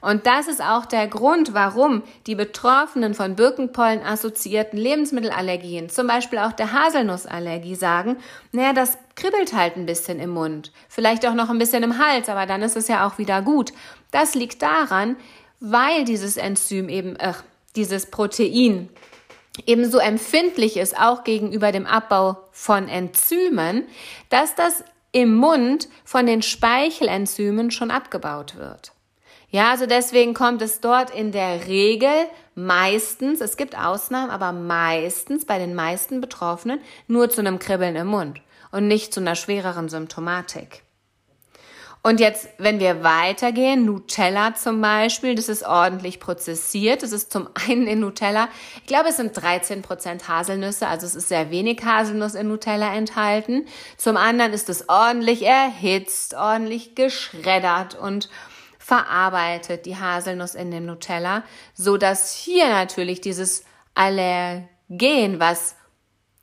Und 0.00 0.26
das 0.26 0.48
ist 0.48 0.62
auch 0.62 0.86
der 0.86 1.06
Grund, 1.08 1.52
warum 1.52 2.02
die 2.26 2.34
Betroffenen 2.34 3.12
von 3.12 3.36
Birkenpollen 3.36 4.02
assoziierten 4.02 4.78
Lebensmittelallergien, 4.78 5.90
zum 5.90 6.06
Beispiel 6.06 6.38
auch 6.38 6.52
der 6.52 6.72
Haselnussallergie, 6.72 7.74
sagen, 7.74 8.16
naja, 8.52 8.72
das 8.72 8.96
kribbelt 9.14 9.52
halt 9.52 9.76
ein 9.76 9.84
bisschen 9.84 10.18
im 10.18 10.30
Mund, 10.30 10.72
vielleicht 10.88 11.26
auch 11.26 11.34
noch 11.34 11.50
ein 11.50 11.58
bisschen 11.58 11.82
im 11.82 11.98
Hals, 11.98 12.30
aber 12.30 12.46
dann 12.46 12.62
ist 12.62 12.76
es 12.76 12.88
ja 12.88 13.06
auch 13.06 13.18
wieder 13.18 13.42
gut. 13.42 13.72
Das 14.10 14.34
liegt 14.34 14.62
daran, 14.62 15.16
weil 15.60 16.04
dieses 16.04 16.38
Enzym 16.38 16.88
eben, 16.88 17.16
äh, 17.16 17.34
dieses 17.76 18.10
Protein 18.10 18.88
ebenso 19.66 19.98
empfindlich 19.98 20.76
ist, 20.76 20.98
auch 20.98 21.24
gegenüber 21.24 21.72
dem 21.72 21.86
Abbau 21.86 22.38
von 22.52 22.88
Enzymen, 22.88 23.86
dass 24.28 24.54
das 24.54 24.84
im 25.12 25.34
Mund 25.34 25.88
von 26.04 26.26
den 26.26 26.42
Speichelenzymen 26.42 27.70
schon 27.70 27.90
abgebaut 27.90 28.56
wird. 28.56 28.92
Ja, 29.50 29.70
also 29.70 29.86
deswegen 29.86 30.32
kommt 30.32 30.62
es 30.62 30.80
dort 30.80 31.10
in 31.10 31.32
der 31.32 31.66
Regel 31.66 32.12
meistens, 32.54 33.40
es 33.40 33.56
gibt 33.56 33.76
Ausnahmen, 33.76 34.30
aber 34.30 34.52
meistens 34.52 35.44
bei 35.44 35.58
den 35.58 35.74
meisten 35.74 36.20
Betroffenen 36.20 36.80
nur 37.08 37.30
zu 37.30 37.40
einem 37.40 37.58
Kribbeln 37.58 37.96
im 37.96 38.06
Mund 38.06 38.40
und 38.70 38.86
nicht 38.86 39.12
zu 39.12 39.20
einer 39.20 39.34
schwereren 39.34 39.88
Symptomatik. 39.88 40.84
Und 42.02 42.18
jetzt, 42.18 42.48
wenn 42.56 42.80
wir 42.80 43.02
weitergehen, 43.02 43.84
Nutella 43.84 44.54
zum 44.54 44.80
Beispiel, 44.80 45.34
das 45.34 45.50
ist 45.50 45.62
ordentlich 45.66 46.18
prozessiert. 46.18 47.02
Das 47.02 47.12
ist 47.12 47.30
zum 47.30 47.48
einen 47.68 47.86
in 47.86 48.00
Nutella, 48.00 48.48
ich 48.76 48.86
glaube, 48.86 49.10
es 49.10 49.16
sind 49.16 49.36
13 49.36 49.82
Prozent 49.82 50.26
Haselnüsse, 50.26 50.88
also 50.88 51.06
es 51.06 51.14
ist 51.14 51.28
sehr 51.28 51.50
wenig 51.50 51.84
Haselnuss 51.84 52.34
in 52.34 52.48
Nutella 52.48 52.94
enthalten. 52.94 53.66
Zum 53.98 54.16
anderen 54.16 54.52
ist 54.52 54.70
es 54.70 54.88
ordentlich 54.88 55.42
erhitzt, 55.44 56.34
ordentlich 56.34 56.94
geschreddert 56.94 57.94
und 57.94 58.30
verarbeitet, 58.78 59.84
die 59.84 59.96
Haselnuss 59.96 60.54
in 60.54 60.70
dem 60.70 60.86
Nutella, 60.86 61.44
so 61.74 61.98
dass 61.98 62.32
hier 62.32 62.68
natürlich 62.68 63.20
dieses 63.20 63.64
Allergen, 63.94 65.38
was 65.38 65.76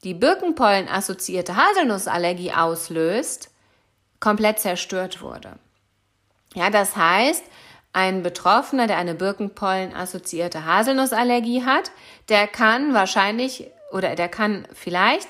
die 0.03 0.13
Birkenpollen 0.13 0.87
assoziierte 0.87 1.55
Haselnussallergie 1.55 2.53
auslöst, 2.53 3.49
komplett 4.19 4.59
zerstört 4.59 5.21
wurde. 5.21 5.53
Ja, 6.53 6.69
das 6.69 6.95
heißt, 6.95 7.43
ein 7.93 8.23
Betroffener, 8.23 8.87
der 8.87 8.97
eine 8.97 9.15
Birkenpollen-assoziierte 9.15 10.65
Haselnussallergie 10.65 11.65
hat, 11.65 11.91
der 12.29 12.47
kann 12.47 12.93
wahrscheinlich 12.93 13.71
oder 13.91 14.15
der 14.15 14.29
kann 14.29 14.67
vielleicht 14.73 15.29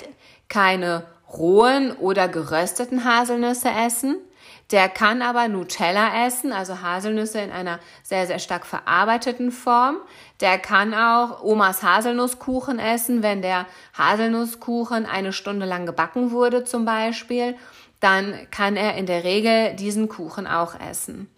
keine 0.49 1.05
rohen 1.31 1.91
oder 1.91 2.27
gerösteten 2.27 3.03
Haselnüsse 3.03 3.69
essen. 3.69 4.17
Der 4.71 4.89
kann 4.89 5.21
aber 5.21 5.47
Nutella 5.47 6.25
essen, 6.25 6.51
also 6.51 6.81
Haselnüsse 6.81 7.39
in 7.39 7.51
einer 7.51 7.79
sehr, 8.03 8.27
sehr 8.27 8.39
stark 8.39 8.65
verarbeiteten 8.65 9.51
Form. 9.51 9.97
Der 10.41 10.57
kann 10.57 10.93
auch 10.93 11.41
Omas 11.41 11.83
Haselnusskuchen 11.83 12.77
essen, 12.77 13.23
wenn 13.23 13.41
der 13.41 13.65
Haselnusskuchen 13.97 15.05
eine 15.05 15.31
Stunde 15.31 15.65
lang 15.65 15.85
gebacken 15.85 16.31
wurde 16.31 16.65
zum 16.65 16.83
Beispiel 16.83 17.55
dann 17.99 18.47
kann 18.51 18.75
er 18.75 18.95
in 18.95 19.05
der 19.05 19.23
Regel 19.23 19.75
diesen 19.75 20.07
Kuchen 20.07 20.47
auch 20.47 20.79
essen, 20.79 21.29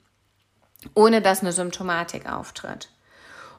ohne 0.94 1.22
dass 1.22 1.42
eine 1.42 1.52
Symptomatik 1.52 2.30
auftritt. 2.30 2.90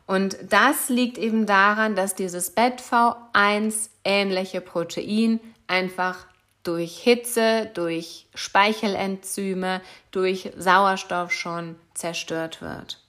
Und 0.07 0.37
das 0.49 0.89
liegt 0.89 1.19
eben 1.19 1.47
daran, 1.47 1.95
dass 1.95 2.15
dieses 2.15 2.57
BETV1 2.57 3.91
ähnliche 4.05 4.61
Protein 4.61 5.41
einfach 5.69 6.27
durch 6.63 6.99
Hitze, 6.99 7.71
durch 7.75 8.27
Speichelenzyme, 8.35 9.81
durch 10.11 10.51
Sauerstoff 10.57 11.33
schon 11.33 11.77
zerstört 11.95 12.61
wird. 12.61 13.01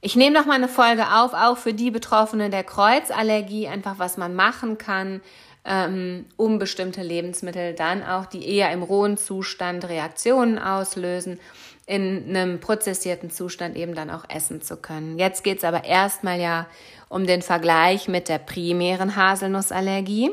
Ich 0.00 0.14
nehme 0.14 0.38
noch 0.38 0.46
mal 0.46 0.54
eine 0.54 0.68
Folge 0.68 1.12
auf, 1.12 1.34
auch 1.34 1.58
für 1.58 1.74
die 1.74 1.90
Betroffenen 1.90 2.50
der 2.50 2.62
Kreuzallergie, 2.64 3.66
einfach 3.66 3.98
was 3.98 4.16
man 4.16 4.34
machen 4.36 4.78
kann, 4.78 5.20
ähm, 5.66 6.26
um 6.36 6.58
bestimmte 6.58 7.02
Lebensmittel 7.02 7.74
dann 7.74 8.04
auch, 8.04 8.26
die 8.26 8.48
eher 8.48 8.70
im 8.70 8.82
rohen 8.82 9.16
Zustand 9.16 9.88
Reaktionen 9.88 10.58
auslösen, 10.58 11.40
in 11.86 12.24
einem 12.28 12.60
prozessierten 12.60 13.30
Zustand 13.30 13.76
eben 13.76 13.94
dann 13.94 14.10
auch 14.10 14.24
essen 14.28 14.62
zu 14.62 14.76
können. 14.76 15.18
Jetzt 15.18 15.44
geht 15.44 15.58
es 15.58 15.64
aber 15.64 15.84
erstmal 15.84 16.40
ja 16.40 16.66
um 17.08 17.26
den 17.26 17.42
Vergleich 17.42 18.08
mit 18.08 18.28
der 18.28 18.38
primären 18.38 19.16
Haselnussallergie. 19.16 20.30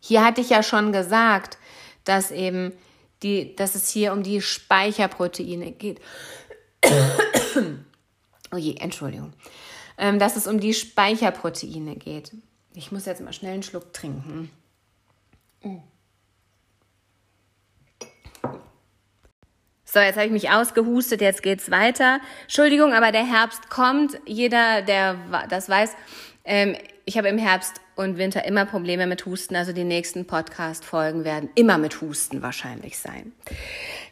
Hier 0.00 0.24
hatte 0.24 0.40
ich 0.40 0.50
ja 0.50 0.62
schon 0.62 0.92
gesagt, 0.92 1.58
dass 2.04 2.30
eben 2.30 2.72
die, 3.22 3.54
dass 3.54 3.74
es 3.74 3.88
hier 3.88 4.12
um 4.12 4.22
die 4.22 4.40
Speicherproteine 4.40 5.72
geht. 5.72 6.00
oh 8.52 8.56
je, 8.56 8.76
Entschuldigung. 8.76 9.32
Ähm, 9.98 10.18
dass 10.18 10.36
es 10.36 10.48
um 10.48 10.58
die 10.58 10.74
Speicherproteine 10.74 11.96
geht. 11.96 12.32
Ich 12.74 12.92
muss 12.92 13.06
jetzt 13.06 13.20
mal 13.20 13.32
schnell 13.32 13.54
einen 13.54 13.62
Schluck 13.62 13.92
trinken. 13.92 14.50
So, 19.84 20.00
jetzt 20.00 20.16
habe 20.16 20.26
ich 20.26 20.32
mich 20.32 20.50
ausgehustet, 20.50 21.20
jetzt 21.20 21.42
geht's 21.42 21.70
weiter. 21.70 22.20
Entschuldigung, 22.42 22.94
aber 22.94 23.12
der 23.12 23.26
Herbst 23.26 23.68
kommt. 23.68 24.18
Jeder, 24.24 24.80
der 24.80 25.16
das 25.50 25.68
weiß, 25.68 25.94
ähm, 26.44 26.76
ich 27.04 27.18
habe 27.18 27.28
im 27.28 27.36
Herbst 27.36 27.80
und 27.94 28.16
Winter 28.16 28.44
immer 28.44 28.64
Probleme 28.64 29.06
mit 29.06 29.26
Husten, 29.26 29.54
also 29.54 29.72
die 29.72 29.84
nächsten 29.84 30.26
Podcast-Folgen 30.26 31.24
werden 31.24 31.50
immer 31.56 31.76
mit 31.76 32.00
Husten 32.00 32.40
wahrscheinlich 32.40 32.98
sein. 32.98 33.32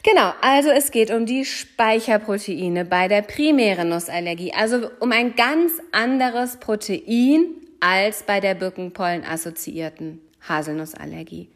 Genau, 0.03 0.33
also 0.43 0.71
es 0.71 0.91
geht 0.91 1.11
um 1.11 1.25
die 1.25 1.45
Speicherproteine 1.45 2.85
bei 2.85 3.09
der 3.09 3.23
primären 3.23 3.89
Nussallergie, 3.89 4.53
also 4.53 4.91
um 5.01 5.13
ein 5.13 5.35
ganz 5.35 5.73
anderes 5.93 6.59
Protein 6.59 7.60
als 7.81 8.23
bei 8.23 8.41
der 8.41 8.55
Birkenpollen-assoziierten 8.55 10.21
Haselnussallergie. 10.49 11.49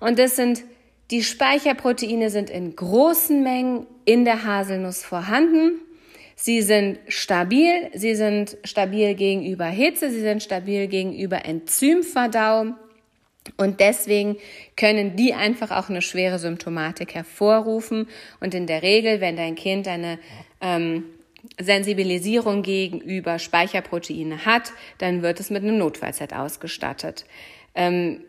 Und 0.00 0.18
das 0.18 0.36
sind 0.36 0.62
die 1.10 1.22
Speicherproteine 1.22 2.30
sind 2.30 2.48
in 2.48 2.74
großen 2.74 3.42
Mengen 3.42 3.86
in 4.04 4.24
der 4.24 4.44
Haselnuss 4.44 5.04
vorhanden 5.04 5.80
Sie 6.44 6.62
sind 6.62 6.98
stabil, 7.06 7.90
sie 7.94 8.16
sind 8.16 8.56
stabil 8.64 9.14
gegenüber 9.14 9.66
Hitze, 9.66 10.10
sie 10.10 10.22
sind 10.22 10.42
stabil 10.42 10.88
gegenüber 10.88 11.44
Enzymverdau. 11.44 12.74
Und 13.56 13.78
deswegen 13.78 14.36
können 14.76 15.14
die 15.14 15.34
einfach 15.34 15.70
auch 15.70 15.88
eine 15.88 16.02
schwere 16.02 16.40
Symptomatik 16.40 17.14
hervorrufen. 17.14 18.08
Und 18.40 18.54
in 18.54 18.66
der 18.66 18.82
Regel, 18.82 19.20
wenn 19.20 19.36
dein 19.36 19.54
Kind 19.54 19.86
eine 19.86 20.18
ähm, 20.60 21.04
Sensibilisierung 21.60 22.62
gegenüber 22.62 23.38
Speicherproteine 23.38 24.44
hat, 24.44 24.72
dann 24.98 25.22
wird 25.22 25.40
es 25.40 25.50
mit 25.50 25.62
einem 25.62 25.78
Notfallset 25.78 26.32
ausgestattet. 26.32 27.24
Ähm, 27.74 28.22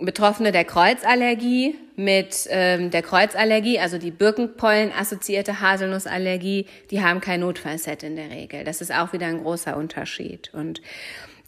Betroffene 0.00 0.50
der 0.50 0.64
Kreuzallergie 0.64 1.76
mit 1.94 2.48
ähm, 2.50 2.90
der 2.90 3.02
Kreuzallergie, 3.02 3.78
also 3.78 3.98
die 3.98 4.10
Birkenpollen-assoziierte 4.10 5.60
Haselnussallergie, 5.60 6.66
die 6.90 7.02
haben 7.02 7.20
kein 7.20 7.40
Notfallset 7.40 8.02
in 8.02 8.16
der 8.16 8.30
Regel. 8.30 8.64
Das 8.64 8.80
ist 8.80 8.92
auch 8.92 9.12
wieder 9.12 9.26
ein 9.26 9.42
großer 9.42 9.76
Unterschied. 9.76 10.52
Und 10.52 10.82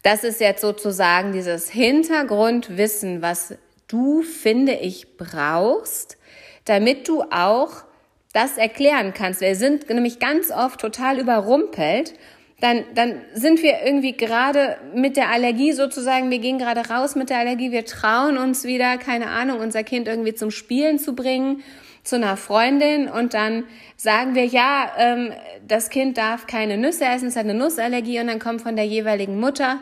das 0.03 0.23
ist 0.23 0.39
jetzt 0.39 0.61
sozusagen 0.61 1.33
dieses 1.33 1.69
Hintergrundwissen, 1.69 3.21
was 3.21 3.55
du, 3.89 4.21
finde 4.21 4.73
ich, 4.73 5.17
brauchst, 5.17 6.17
damit 6.63 7.09
du 7.09 7.23
auch 7.23 7.83
das 8.33 8.57
erklären 8.57 9.13
kannst. 9.13 9.41
Wir 9.41 9.55
sind 9.55 9.89
nämlich 9.89 10.19
ganz 10.19 10.51
oft 10.51 10.79
total 10.79 11.19
überrumpelt 11.19 12.13
dann, 12.61 12.83
dann 12.93 13.21
sind 13.33 13.63
wir 13.63 13.83
irgendwie 13.85 14.13
gerade 14.13 14.77
mit 14.93 15.15
der 15.15 15.29
Allergie 15.29 15.71
sozusagen, 15.71 16.29
wir 16.29 16.39
gehen 16.39 16.57
gerade 16.57 16.89
raus 16.89 17.15
mit 17.15 17.29
der 17.29 17.37
Allergie, 17.37 17.71
wir 17.71 17.85
trauen 17.85 18.37
uns 18.37 18.65
wieder, 18.65 18.97
keine 18.97 19.27
Ahnung, 19.27 19.59
unser 19.59 19.83
Kind 19.83 20.07
irgendwie 20.07 20.33
zum 20.33 20.51
Spielen 20.51 20.99
zu 20.99 21.15
bringen, 21.15 21.63
zu 22.03 22.17
einer 22.17 22.35
Freundin 22.35 23.07
und 23.07 23.33
dann 23.33 23.63
sagen 23.95 24.35
wir, 24.35 24.45
ja, 24.45 24.91
ähm, 24.97 25.31
das 25.65 25.89
Kind 25.89 26.17
darf 26.17 26.47
keine 26.47 26.77
Nüsse 26.77 27.05
essen, 27.05 27.29
es 27.29 27.35
hat 27.35 27.45
eine 27.45 27.53
Nussallergie 27.53 28.19
und 28.19 28.27
dann 28.27 28.39
kommt 28.39 28.61
von 28.61 28.75
der 28.75 28.85
jeweiligen 28.85 29.39
Mutter, 29.39 29.79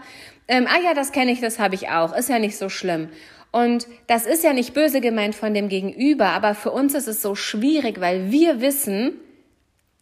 ähm, 0.47 0.67
ah 0.67 0.79
ja, 0.83 0.93
das 0.93 1.12
kenne 1.12 1.31
ich, 1.31 1.41
das 1.41 1.57
habe 1.60 1.75
ich 1.75 1.89
auch, 1.89 2.15
ist 2.15 2.29
ja 2.29 2.38
nicht 2.38 2.57
so 2.57 2.69
schlimm. 2.69 3.10
Und 3.51 3.88
das 4.07 4.25
ist 4.25 4.43
ja 4.43 4.53
nicht 4.53 4.73
böse 4.73 5.01
gemeint 5.01 5.36
von 5.36 5.53
dem 5.53 5.69
Gegenüber, 5.69 6.27
aber 6.27 6.53
für 6.53 6.71
uns 6.71 6.93
ist 6.93 7.07
es 7.07 7.21
so 7.21 7.36
schwierig, 7.36 7.99
weil 7.99 8.31
wir 8.31 8.62
wissen, 8.62 9.13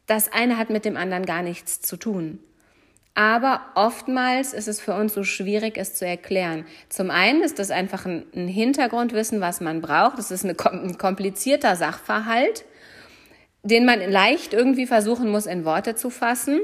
das 0.08 0.32
eine 0.32 0.58
hat 0.58 0.70
mit 0.70 0.86
dem 0.86 0.98
anderen 0.98 1.26
gar 1.26 1.42
nichts 1.42 1.82
zu 1.82 1.98
tun. 1.98 2.40
Aber 3.18 3.62
oftmals 3.76 4.54
ist 4.54 4.68
es 4.68 4.82
für 4.82 4.94
uns 4.94 5.14
so 5.14 5.24
schwierig, 5.24 5.78
es 5.78 5.96
zu 5.96 6.06
erklären. 6.06 6.66
Zum 6.90 7.10
einen 7.10 7.44
ist 7.44 7.60
das 7.60 7.72
einfach 7.72 8.06
ein, 8.06 8.26
Hintergrundwissen, 8.34 9.40
was 9.40 9.62
man 9.62 9.82
braucht. 9.82 10.20
Das 10.20 10.32
ist 10.32 10.44
ein 10.44 10.98
komplizierter 10.98 11.78
Sachverhalt, 11.78 12.66
den 13.64 13.86
man 13.86 14.02
leicht 14.12 14.54
irgendwie 14.54 14.86
versuchen 14.86 15.32
muss, 15.32 15.46
in 15.46 15.64
Worte 15.64 15.96
zu 15.96 16.10
fassen. 16.10 16.60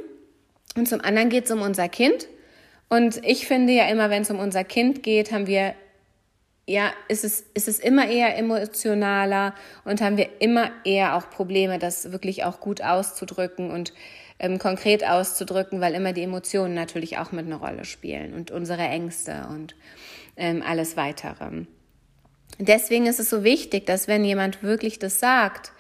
Und 0.76 0.90
zum 0.90 1.00
anderen 1.00 1.30
geht 1.30 1.46
es 1.46 1.52
um 1.52 1.62
unser 1.62 1.88
Kind. 1.88 2.28
Und 2.90 3.26
ich 3.26 3.48
finde 3.48 3.72
ja 3.72 3.88
immer, 3.88 4.10
wenn 4.10 4.24
es 4.24 4.30
um 4.30 4.40
unser 4.40 4.66
Kind 4.66 5.04
geht, 5.04 5.32
haben 5.32 5.48
wir 5.48 5.74
ja, 6.68 6.92
ist 7.08 7.24
es, 7.24 7.44
ist 7.54 7.68
es 7.68 7.80
immer 7.80 8.08
eher 8.08 8.38
emotionaler 8.38 9.54
und 9.84 10.02
haben 10.02 10.18
wir 10.18 10.30
immer 10.40 10.72
eher 10.86 11.16
auch 11.16 11.30
Probleme, 11.30 11.80
das 11.80 12.12
wirklich 12.12 12.44
auch 12.44 12.60
gut 12.60 12.82
auszudrücken 12.82 13.72
und 13.72 13.94
ähm, 14.40 14.60
konkret 14.60 15.06
auszudrücken, 15.06 15.82
weil 15.82 15.94
immer 15.94 16.14
die 16.14 16.24
Emotionen 16.24 16.74
natürlich 16.74 17.18
auch 17.18 17.32
mit 17.32 17.46
einer 17.46 17.58
Rolle 17.58 17.86
spielen 17.86 18.34
und 18.34 18.52
unsere 18.52 18.84
Ängste 18.84 19.48
und 19.50 19.76
ähm, 20.38 20.64
alles 20.66 20.98
weitere. 20.98 21.66
Deswegen 22.58 23.06
ist 23.06 23.20
es 23.20 23.30
so 23.30 23.44
wichtig, 23.44 23.86
dass 23.86 24.08
wenn 24.08 24.24
jemand 24.24 24.64
wirklich 24.64 25.00
das 25.00 25.20
sagt, 25.20 25.72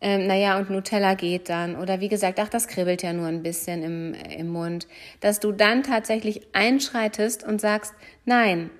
ähm, 0.00 0.26
naja, 0.26 0.58
und 0.58 0.68
Nutella 0.68 1.14
geht 1.14 1.48
dann, 1.48 1.76
oder 1.76 2.00
wie 2.00 2.08
gesagt, 2.08 2.40
ach, 2.40 2.48
das 2.48 2.66
kribbelt 2.66 3.02
ja 3.02 3.12
nur 3.12 3.28
ein 3.28 3.42
bisschen 3.42 3.82
im, 3.82 4.14
im 4.14 4.48
Mund, 4.48 4.88
dass 5.20 5.38
du 5.38 5.52
dann 5.52 5.84
tatsächlich 5.84 6.48
einschreitest 6.52 7.44
und 7.44 7.60
sagst, 7.60 7.94
nein, 8.24 8.70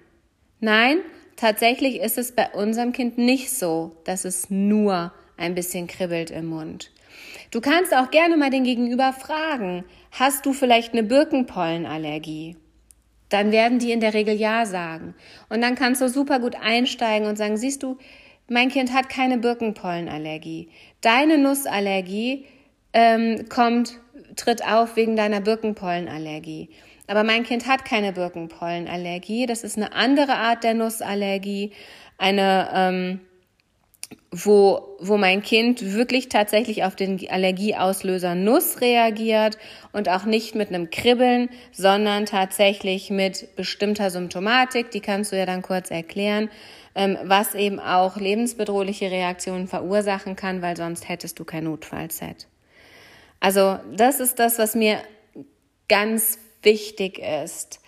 nein, 0.59 0.99
tatsächlich 1.43 2.01
ist 2.01 2.19
es 2.19 2.31
bei 2.31 2.51
unserem 2.51 2.93
Kind 2.93 3.19
nicht 3.19 3.51
so, 3.51 3.97
dass 4.05 4.25
es 4.25 4.49
nur 4.49 5.13
ein 5.37 5.57
bisschen 5.57 5.89
kribbelt 5.89 6.31
im 6.31 6.47
Mund. 6.47 6.93
Du 7.51 7.61
kannst 7.61 7.93
auch 7.93 8.13
gerne 8.13 8.37
mal 8.37 8.51
den 8.51 8.63
Gegenüber 8.63 9.13
fragen, 9.13 9.85
hast 10.13 10.47
du 10.47 10.53
vielleicht 10.53 10.93
eine 10.93 11.03
Birkenpollenallergie? 11.03 12.57
Dann 13.29 13.51
werden 13.51 13.81
die 13.81 13.91
in 13.91 13.99
der 13.99 14.15
Regel 14.15 14.37
ja 14.37 14.67
sagen. 14.67 15.17
Und 15.49 15.63
dann 15.63 15.75
kannst 15.75 16.01
du 16.01 16.09
super 16.09 16.39
gut 16.39 16.55
einsteigen 16.63 17.27
und 17.27 17.37
sagen, 17.37 17.57
siehst 17.57 17.83
du, 17.83 17.99
mein 18.49 18.69
Kind 18.69 18.95
hat 18.95 19.09
keine 19.09 19.39
Birkenpollenallergie. 19.39 20.69
Deine 21.01 21.39
Nussallergie 21.39 22.45
ähm, 22.93 23.49
kommt, 23.49 23.99
tritt 24.37 24.65
auf 24.65 24.95
wegen 24.95 25.17
deiner 25.17 25.41
Birkenpollenallergie. 25.41 26.69
Aber 27.13 27.25
mein 27.25 27.43
Kind 27.45 27.67
hat 27.67 27.85
keine 27.85 28.15
Birkenpollenallergie. 28.15 29.45
Das 29.45 29.65
ist 29.65 29.77
eine 29.77 29.93
andere 29.93 30.37
Art 30.37 30.65
der 30.65 30.73
Nussallergie, 30.73 31.73
eine 32.17 32.71
ähm, 32.73 33.21
wo, 34.31 34.97
wo 34.99 35.19
mein 35.19 35.43
Kind 35.43 35.93
wirklich 35.93 36.31
tatsächlich 36.31 36.85
auf 36.85 36.97
den 36.97 37.21
Allergieauslöser 37.29 38.35
Nuss 38.35 38.81
reagiert 38.81 39.59
und 39.93 40.09
auch 40.09 40.25
nicht 40.25 40.55
mit 40.55 40.71
einem 40.71 40.89
Kribbeln, 40.89 41.51
sondern 41.71 42.25
tatsächlich 42.25 43.11
mit 43.11 43.57
bestimmter 43.57 44.09
Symptomatik, 44.09 44.91
die 44.91 45.01
kannst 45.01 45.33
du 45.33 45.37
ja 45.37 45.45
dann 45.45 45.61
kurz 45.61 45.91
erklären, 45.91 46.49
ähm, 46.95 47.19
was 47.25 47.55
eben 47.55 47.79
auch 47.79 48.17
lebensbedrohliche 48.17 49.11
Reaktionen 49.11 49.69
verursachen 49.69 50.35
kann, 50.35 50.63
weil 50.63 50.79
sonst 50.79 51.11
hättest 51.11 51.39
du 51.39 51.45
kein 51.45 51.65
Notfallset. 51.65 52.49
Also 53.39 53.81
das 53.95 54.19
ist 54.19 54.39
das, 54.39 54.59
was 54.59 54.75
mir 54.75 55.03
ganz 55.91 56.39
wichtig 56.63 57.19
ist. 57.19 57.81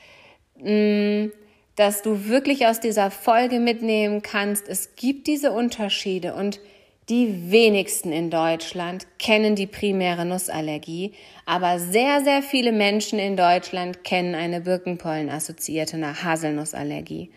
Hm, 0.59 1.33
dass 1.77 2.03
du 2.03 2.29
wirklich 2.29 2.67
aus 2.67 2.81
dieser 2.81 3.11
Folge 3.11 3.59
mitnehmen 3.59 4.23
kannst, 4.23 4.69
es 4.69 4.95
gibt 4.95 5.27
diese 5.27 5.51
Unterschiede 5.51 6.35
und 6.35 6.61
die 7.09 7.51
wenigsten 7.51 8.13
in 8.13 8.31
Deutschland 8.31 9.07
kennen 9.19 9.57
die 9.57 9.67
primäre 9.67 10.25
Nussallergie, 10.25 11.13
aber 11.45 11.79
sehr, 11.79 12.23
sehr 12.23 12.43
viele 12.43 12.73
Menschen 12.73 13.19
in 13.19 13.37
Deutschland 13.37 14.05
kennen 14.05 14.35
eine 14.35 14.63
Birkenpollen-assoziierte 14.63 16.01
Haselnussallergie. 16.25 17.31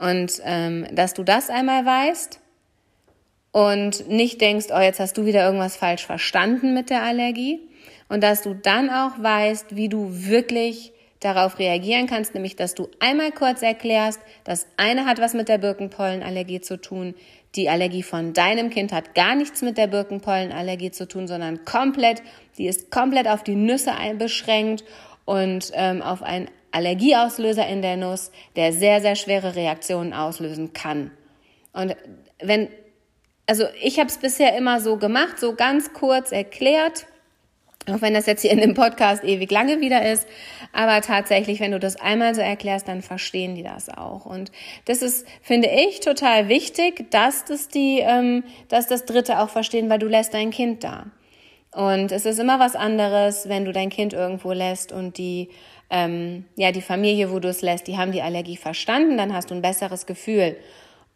Und 0.00 0.40
ähm, 0.44 0.86
dass 0.92 1.14
du 1.14 1.22
das 1.22 1.50
einmal 1.50 1.86
weißt 1.86 2.40
und 3.52 4.08
nicht 4.08 4.40
denkst, 4.40 4.66
oh, 4.74 4.80
jetzt 4.80 4.98
hast 4.98 5.16
du 5.16 5.24
wieder 5.24 5.44
irgendwas 5.44 5.76
falsch 5.76 6.04
verstanden 6.04 6.74
mit 6.74 6.90
der 6.90 7.02
Allergie 7.02 7.60
und 8.08 8.22
dass 8.22 8.42
du 8.42 8.54
dann 8.54 8.90
auch 8.90 9.12
weißt, 9.18 9.76
wie 9.76 9.88
du 9.88 10.08
wirklich 10.10 10.92
darauf 11.20 11.58
reagieren 11.58 12.06
kannst, 12.06 12.34
nämlich 12.34 12.56
dass 12.56 12.74
du 12.74 12.88
einmal 13.00 13.32
kurz 13.32 13.62
erklärst, 13.62 14.20
das 14.44 14.66
eine 14.76 15.06
hat 15.06 15.18
was 15.18 15.34
mit 15.34 15.48
der 15.48 15.58
Birkenpollenallergie 15.58 16.60
zu 16.60 16.80
tun, 16.80 17.14
die 17.54 17.70
Allergie 17.70 18.02
von 18.02 18.34
deinem 18.34 18.70
Kind 18.70 18.92
hat 18.92 19.14
gar 19.14 19.34
nichts 19.34 19.62
mit 19.62 19.78
der 19.78 19.86
Birkenpollenallergie 19.86 20.90
zu 20.90 21.08
tun, 21.08 21.26
sondern 21.26 21.64
komplett, 21.64 22.22
die 22.58 22.66
ist 22.66 22.90
komplett 22.90 23.28
auf 23.28 23.42
die 23.42 23.54
Nüsse 23.54 23.92
beschränkt 24.18 24.84
und 25.24 25.72
ähm, 25.74 26.02
auf 26.02 26.22
einen 26.22 26.48
Allergieauslöser 26.70 27.66
in 27.66 27.80
der 27.80 27.96
Nuss, 27.96 28.30
der 28.54 28.72
sehr, 28.72 29.00
sehr 29.00 29.16
schwere 29.16 29.56
Reaktionen 29.56 30.12
auslösen 30.12 30.74
kann. 30.74 31.10
Und 31.72 31.96
wenn, 32.40 32.68
also 33.46 33.64
ich 33.82 33.98
habe 33.98 34.08
es 34.08 34.18
bisher 34.18 34.56
immer 34.56 34.80
so 34.80 34.98
gemacht, 34.98 35.38
so 35.38 35.54
ganz 35.54 35.94
kurz 35.94 36.32
erklärt, 36.32 37.06
auch 37.88 38.02
wenn 38.02 38.14
das 38.14 38.26
jetzt 38.26 38.42
hier 38.42 38.50
in 38.50 38.60
dem 38.60 38.74
Podcast 38.74 39.24
ewig 39.24 39.50
lange 39.50 39.80
wieder 39.80 40.10
ist. 40.10 40.26
Aber 40.72 41.00
tatsächlich, 41.00 41.60
wenn 41.60 41.72
du 41.72 41.78
das 41.78 41.96
einmal 41.96 42.34
so 42.34 42.40
erklärst, 42.40 42.88
dann 42.88 43.02
verstehen 43.02 43.54
die 43.54 43.62
das 43.62 43.88
auch. 43.88 44.26
Und 44.26 44.50
das 44.84 45.02
ist, 45.02 45.26
finde 45.42 45.68
ich, 45.68 46.00
total 46.00 46.48
wichtig, 46.48 47.10
dass 47.10 47.44
das 47.44 47.68
die, 47.68 48.00
ähm, 48.00 48.44
dass 48.68 48.86
das 48.88 49.04
Dritte 49.04 49.40
auch 49.40 49.50
verstehen, 49.50 49.88
weil 49.88 49.98
du 49.98 50.06
lässt 50.06 50.34
dein 50.34 50.50
Kind 50.50 50.84
da. 50.84 51.06
Und 51.72 52.10
es 52.10 52.24
ist 52.24 52.38
immer 52.38 52.58
was 52.58 52.74
anderes, 52.74 53.48
wenn 53.48 53.64
du 53.64 53.72
dein 53.72 53.90
Kind 53.90 54.14
irgendwo 54.14 54.52
lässt 54.52 54.92
und 54.92 55.18
die, 55.18 55.50
ähm, 55.90 56.46
ja, 56.56 56.72
die 56.72 56.80
Familie, 56.80 57.30
wo 57.30 57.38
du 57.38 57.48
es 57.48 57.60
lässt, 57.60 57.86
die 57.86 57.98
haben 57.98 58.12
die 58.12 58.22
Allergie 58.22 58.56
verstanden, 58.56 59.18
dann 59.18 59.34
hast 59.34 59.50
du 59.50 59.54
ein 59.54 59.62
besseres 59.62 60.06
Gefühl. 60.06 60.56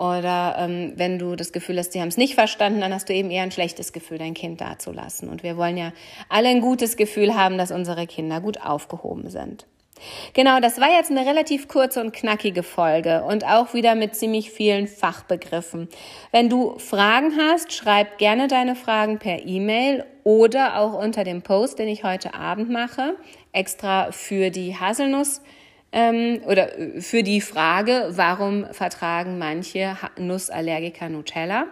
Oder 0.01 0.57
ähm, 0.59 0.95
wenn 0.97 1.19
du 1.19 1.37
das 1.37 1.53
Gefühl 1.53 1.77
hast, 1.77 1.93
sie 1.93 2.01
haben 2.01 2.09
es 2.09 2.17
nicht 2.17 2.35
verstanden, 2.35 2.81
dann 2.81 2.95
hast 2.95 3.11
du 3.11 3.13
eben 3.13 3.31
eher 3.31 3.43
ein 3.43 3.51
schlechtes 3.51 3.93
Gefühl, 3.93 4.17
dein 4.17 4.33
Kind 4.33 4.63
dazulassen. 4.63 5.29
Und 5.29 5.43
wir 5.43 5.59
wollen 5.59 5.77
ja 5.77 5.93
alle 6.31 6.49
ein 6.49 6.63
gutes 6.63 6.97
Gefühl 6.97 7.35
haben, 7.35 7.59
dass 7.59 7.71
unsere 7.71 8.07
Kinder 8.07 8.41
gut 8.41 8.63
aufgehoben 8.63 9.29
sind. 9.29 9.67
Genau, 10.33 10.59
das 10.59 10.81
war 10.81 10.91
jetzt 10.91 11.11
eine 11.11 11.27
relativ 11.27 11.69
kurze 11.69 12.01
und 12.01 12.15
knackige 12.15 12.63
Folge 12.63 13.25
und 13.25 13.45
auch 13.45 13.75
wieder 13.75 13.95
mit 13.95 14.17
ziemlich 14.17 14.51
vielen 14.51 14.89
Fachbegriffen. 14.89 15.91
Wenn 16.33 16.49
du 16.49 16.79
Fragen 16.79 17.37
hast, 17.37 17.75
schreib 17.75 18.17
gerne 18.17 18.49
deine 18.49 18.77
Fragen 18.77 19.19
per 19.19 19.45
E-Mail 19.45 20.07
oder 20.25 20.79
auch 20.79 20.95
unter 20.95 21.25
dem 21.25 21.43
Post, 21.43 21.79
den 21.79 21.89
ich 21.89 22.05
heute 22.05 22.33
Abend 22.33 22.71
mache, 22.71 23.17
extra 23.53 24.13
für 24.13 24.49
die 24.49 24.75
Haselnuss 24.75 25.43
ähm, 25.93 26.41
oder 26.47 26.79
äh, 26.79 27.01
für 27.01 27.23
die 27.23 27.41
Frage, 27.41 28.09
warum 28.11 28.67
vertragen 28.73 29.39
manche 29.39 29.97
Nussallergiker 30.19 31.09
Nutella. 31.09 31.67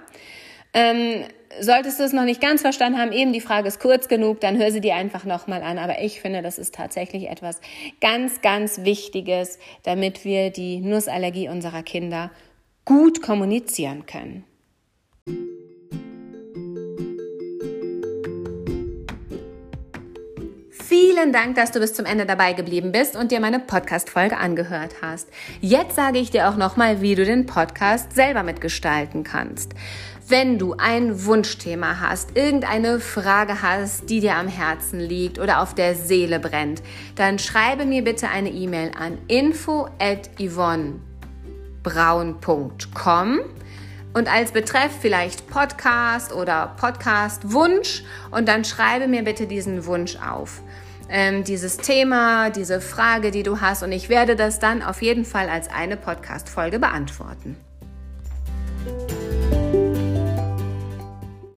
Ähm, 0.75 1.25
solltest 1.61 1.99
du 1.99 2.05
es 2.05 2.13
noch 2.13 2.25
nicht 2.25 2.41
ganz 2.41 2.61
verstanden 2.61 2.99
haben, 2.99 3.13
eben 3.13 3.33
die 3.33 3.41
Frage 3.41 3.69
ist 3.69 3.81
kurz 3.81 4.09
genug, 4.09 4.41
dann 4.41 4.59
hör 4.59 4.71
sie 4.71 4.81
dir 4.81 4.95
einfach 4.95 5.25
nochmal 5.25 5.63
an. 5.63 5.79
Aber 5.79 6.01
ich 6.03 6.21
finde, 6.21 6.43
das 6.43 6.59
ist 6.59 6.75
tatsächlich 6.75 7.29
etwas 7.29 7.61
ganz, 8.01 8.43
ganz 8.43 8.85
Wichtiges, 8.85 9.59
damit 9.83 10.25
wir 10.25 10.51
die 10.51 10.81
Nussallergie 10.81 11.49
unserer 11.49 11.83
Kinder 11.83 12.31
gut 12.85 13.23
kommunizieren 13.23 14.07
können. 14.07 14.45
Vielen 20.89 21.33
Dank, 21.35 21.57
dass 21.57 21.71
du 21.71 21.81
bis 21.81 21.93
zum 21.93 22.07
Ende 22.07 22.25
dabei 22.25 22.55
geblieben 22.55 22.93
bist 22.93 23.15
und 23.15 23.31
dir 23.31 23.41
meine 23.41 23.61
Podcast-Folge 23.61 24.39
angehört 24.39 24.95
hast. 25.03 25.29
Jetzt 25.61 25.97
sage 25.97 26.19
ich 26.19 26.31
dir 26.31 26.49
auch 26.49 26.57
nochmal, 26.57 27.03
wie 27.03 27.15
du 27.15 27.27
den 27.27 27.45
Podcast 27.45 28.15
selber 28.15 28.43
mitgestalten 28.43 29.23
kannst. 29.23 29.75
Wenn 30.27 30.59
du 30.59 30.77
ein 30.79 31.27
Wunschthema 31.27 32.01
hast, 32.01 32.39
irgendeine 32.39 33.01
Frage 33.01 33.61
hast, 33.61 34.09
die 34.09 34.21
dir 34.21 34.37
am 34.37 34.49
Herzen 34.49 34.99
liegt 34.99 35.39
oder 35.39 35.61
auf 35.61 35.75
der 35.75 35.95
Seele 35.95 36.41
brennt, 36.41 36.83
dann 37.17 37.39
schreibe 37.39 37.85
mir 37.85 38.03
bitte 38.03 38.31
eine 38.31 38.49
E-Mail 38.49 38.93
an 38.99 39.19
info 39.29 39.91
at 39.99 40.31
yvonnebraun.com 40.41 43.41
und 44.15 44.33
als 44.33 44.53
Betreff 44.53 44.93
vielleicht 45.03 45.49
Podcast 45.49 46.33
oder 46.33 46.75
Podcast 46.81 47.53
Wunsch 47.53 48.05
und 48.31 48.49
dann 48.49 48.65
schreibe 48.65 49.07
mir 49.07 49.23
bitte 49.23 49.47
diesen 49.47 49.85
Wunsch 49.85 50.17
auf 50.17 50.63
ähm, 51.09 51.45
dieses 51.45 51.77
Thema, 51.79 52.51
diese 52.51 52.81
Frage, 52.81 53.31
die 53.31 53.43
du 53.43 53.61
hast. 53.61 53.83
Und 53.83 53.93
ich 53.93 54.09
werde 54.09 54.37
das 54.37 54.59
dann 54.59 54.83
auf 54.83 55.03
jeden 55.03 55.25
Fall 55.25 55.49
als 55.49 55.69
eine 55.69 55.97
Podcast-Folge 55.97 56.79
beantworten. 56.79 57.57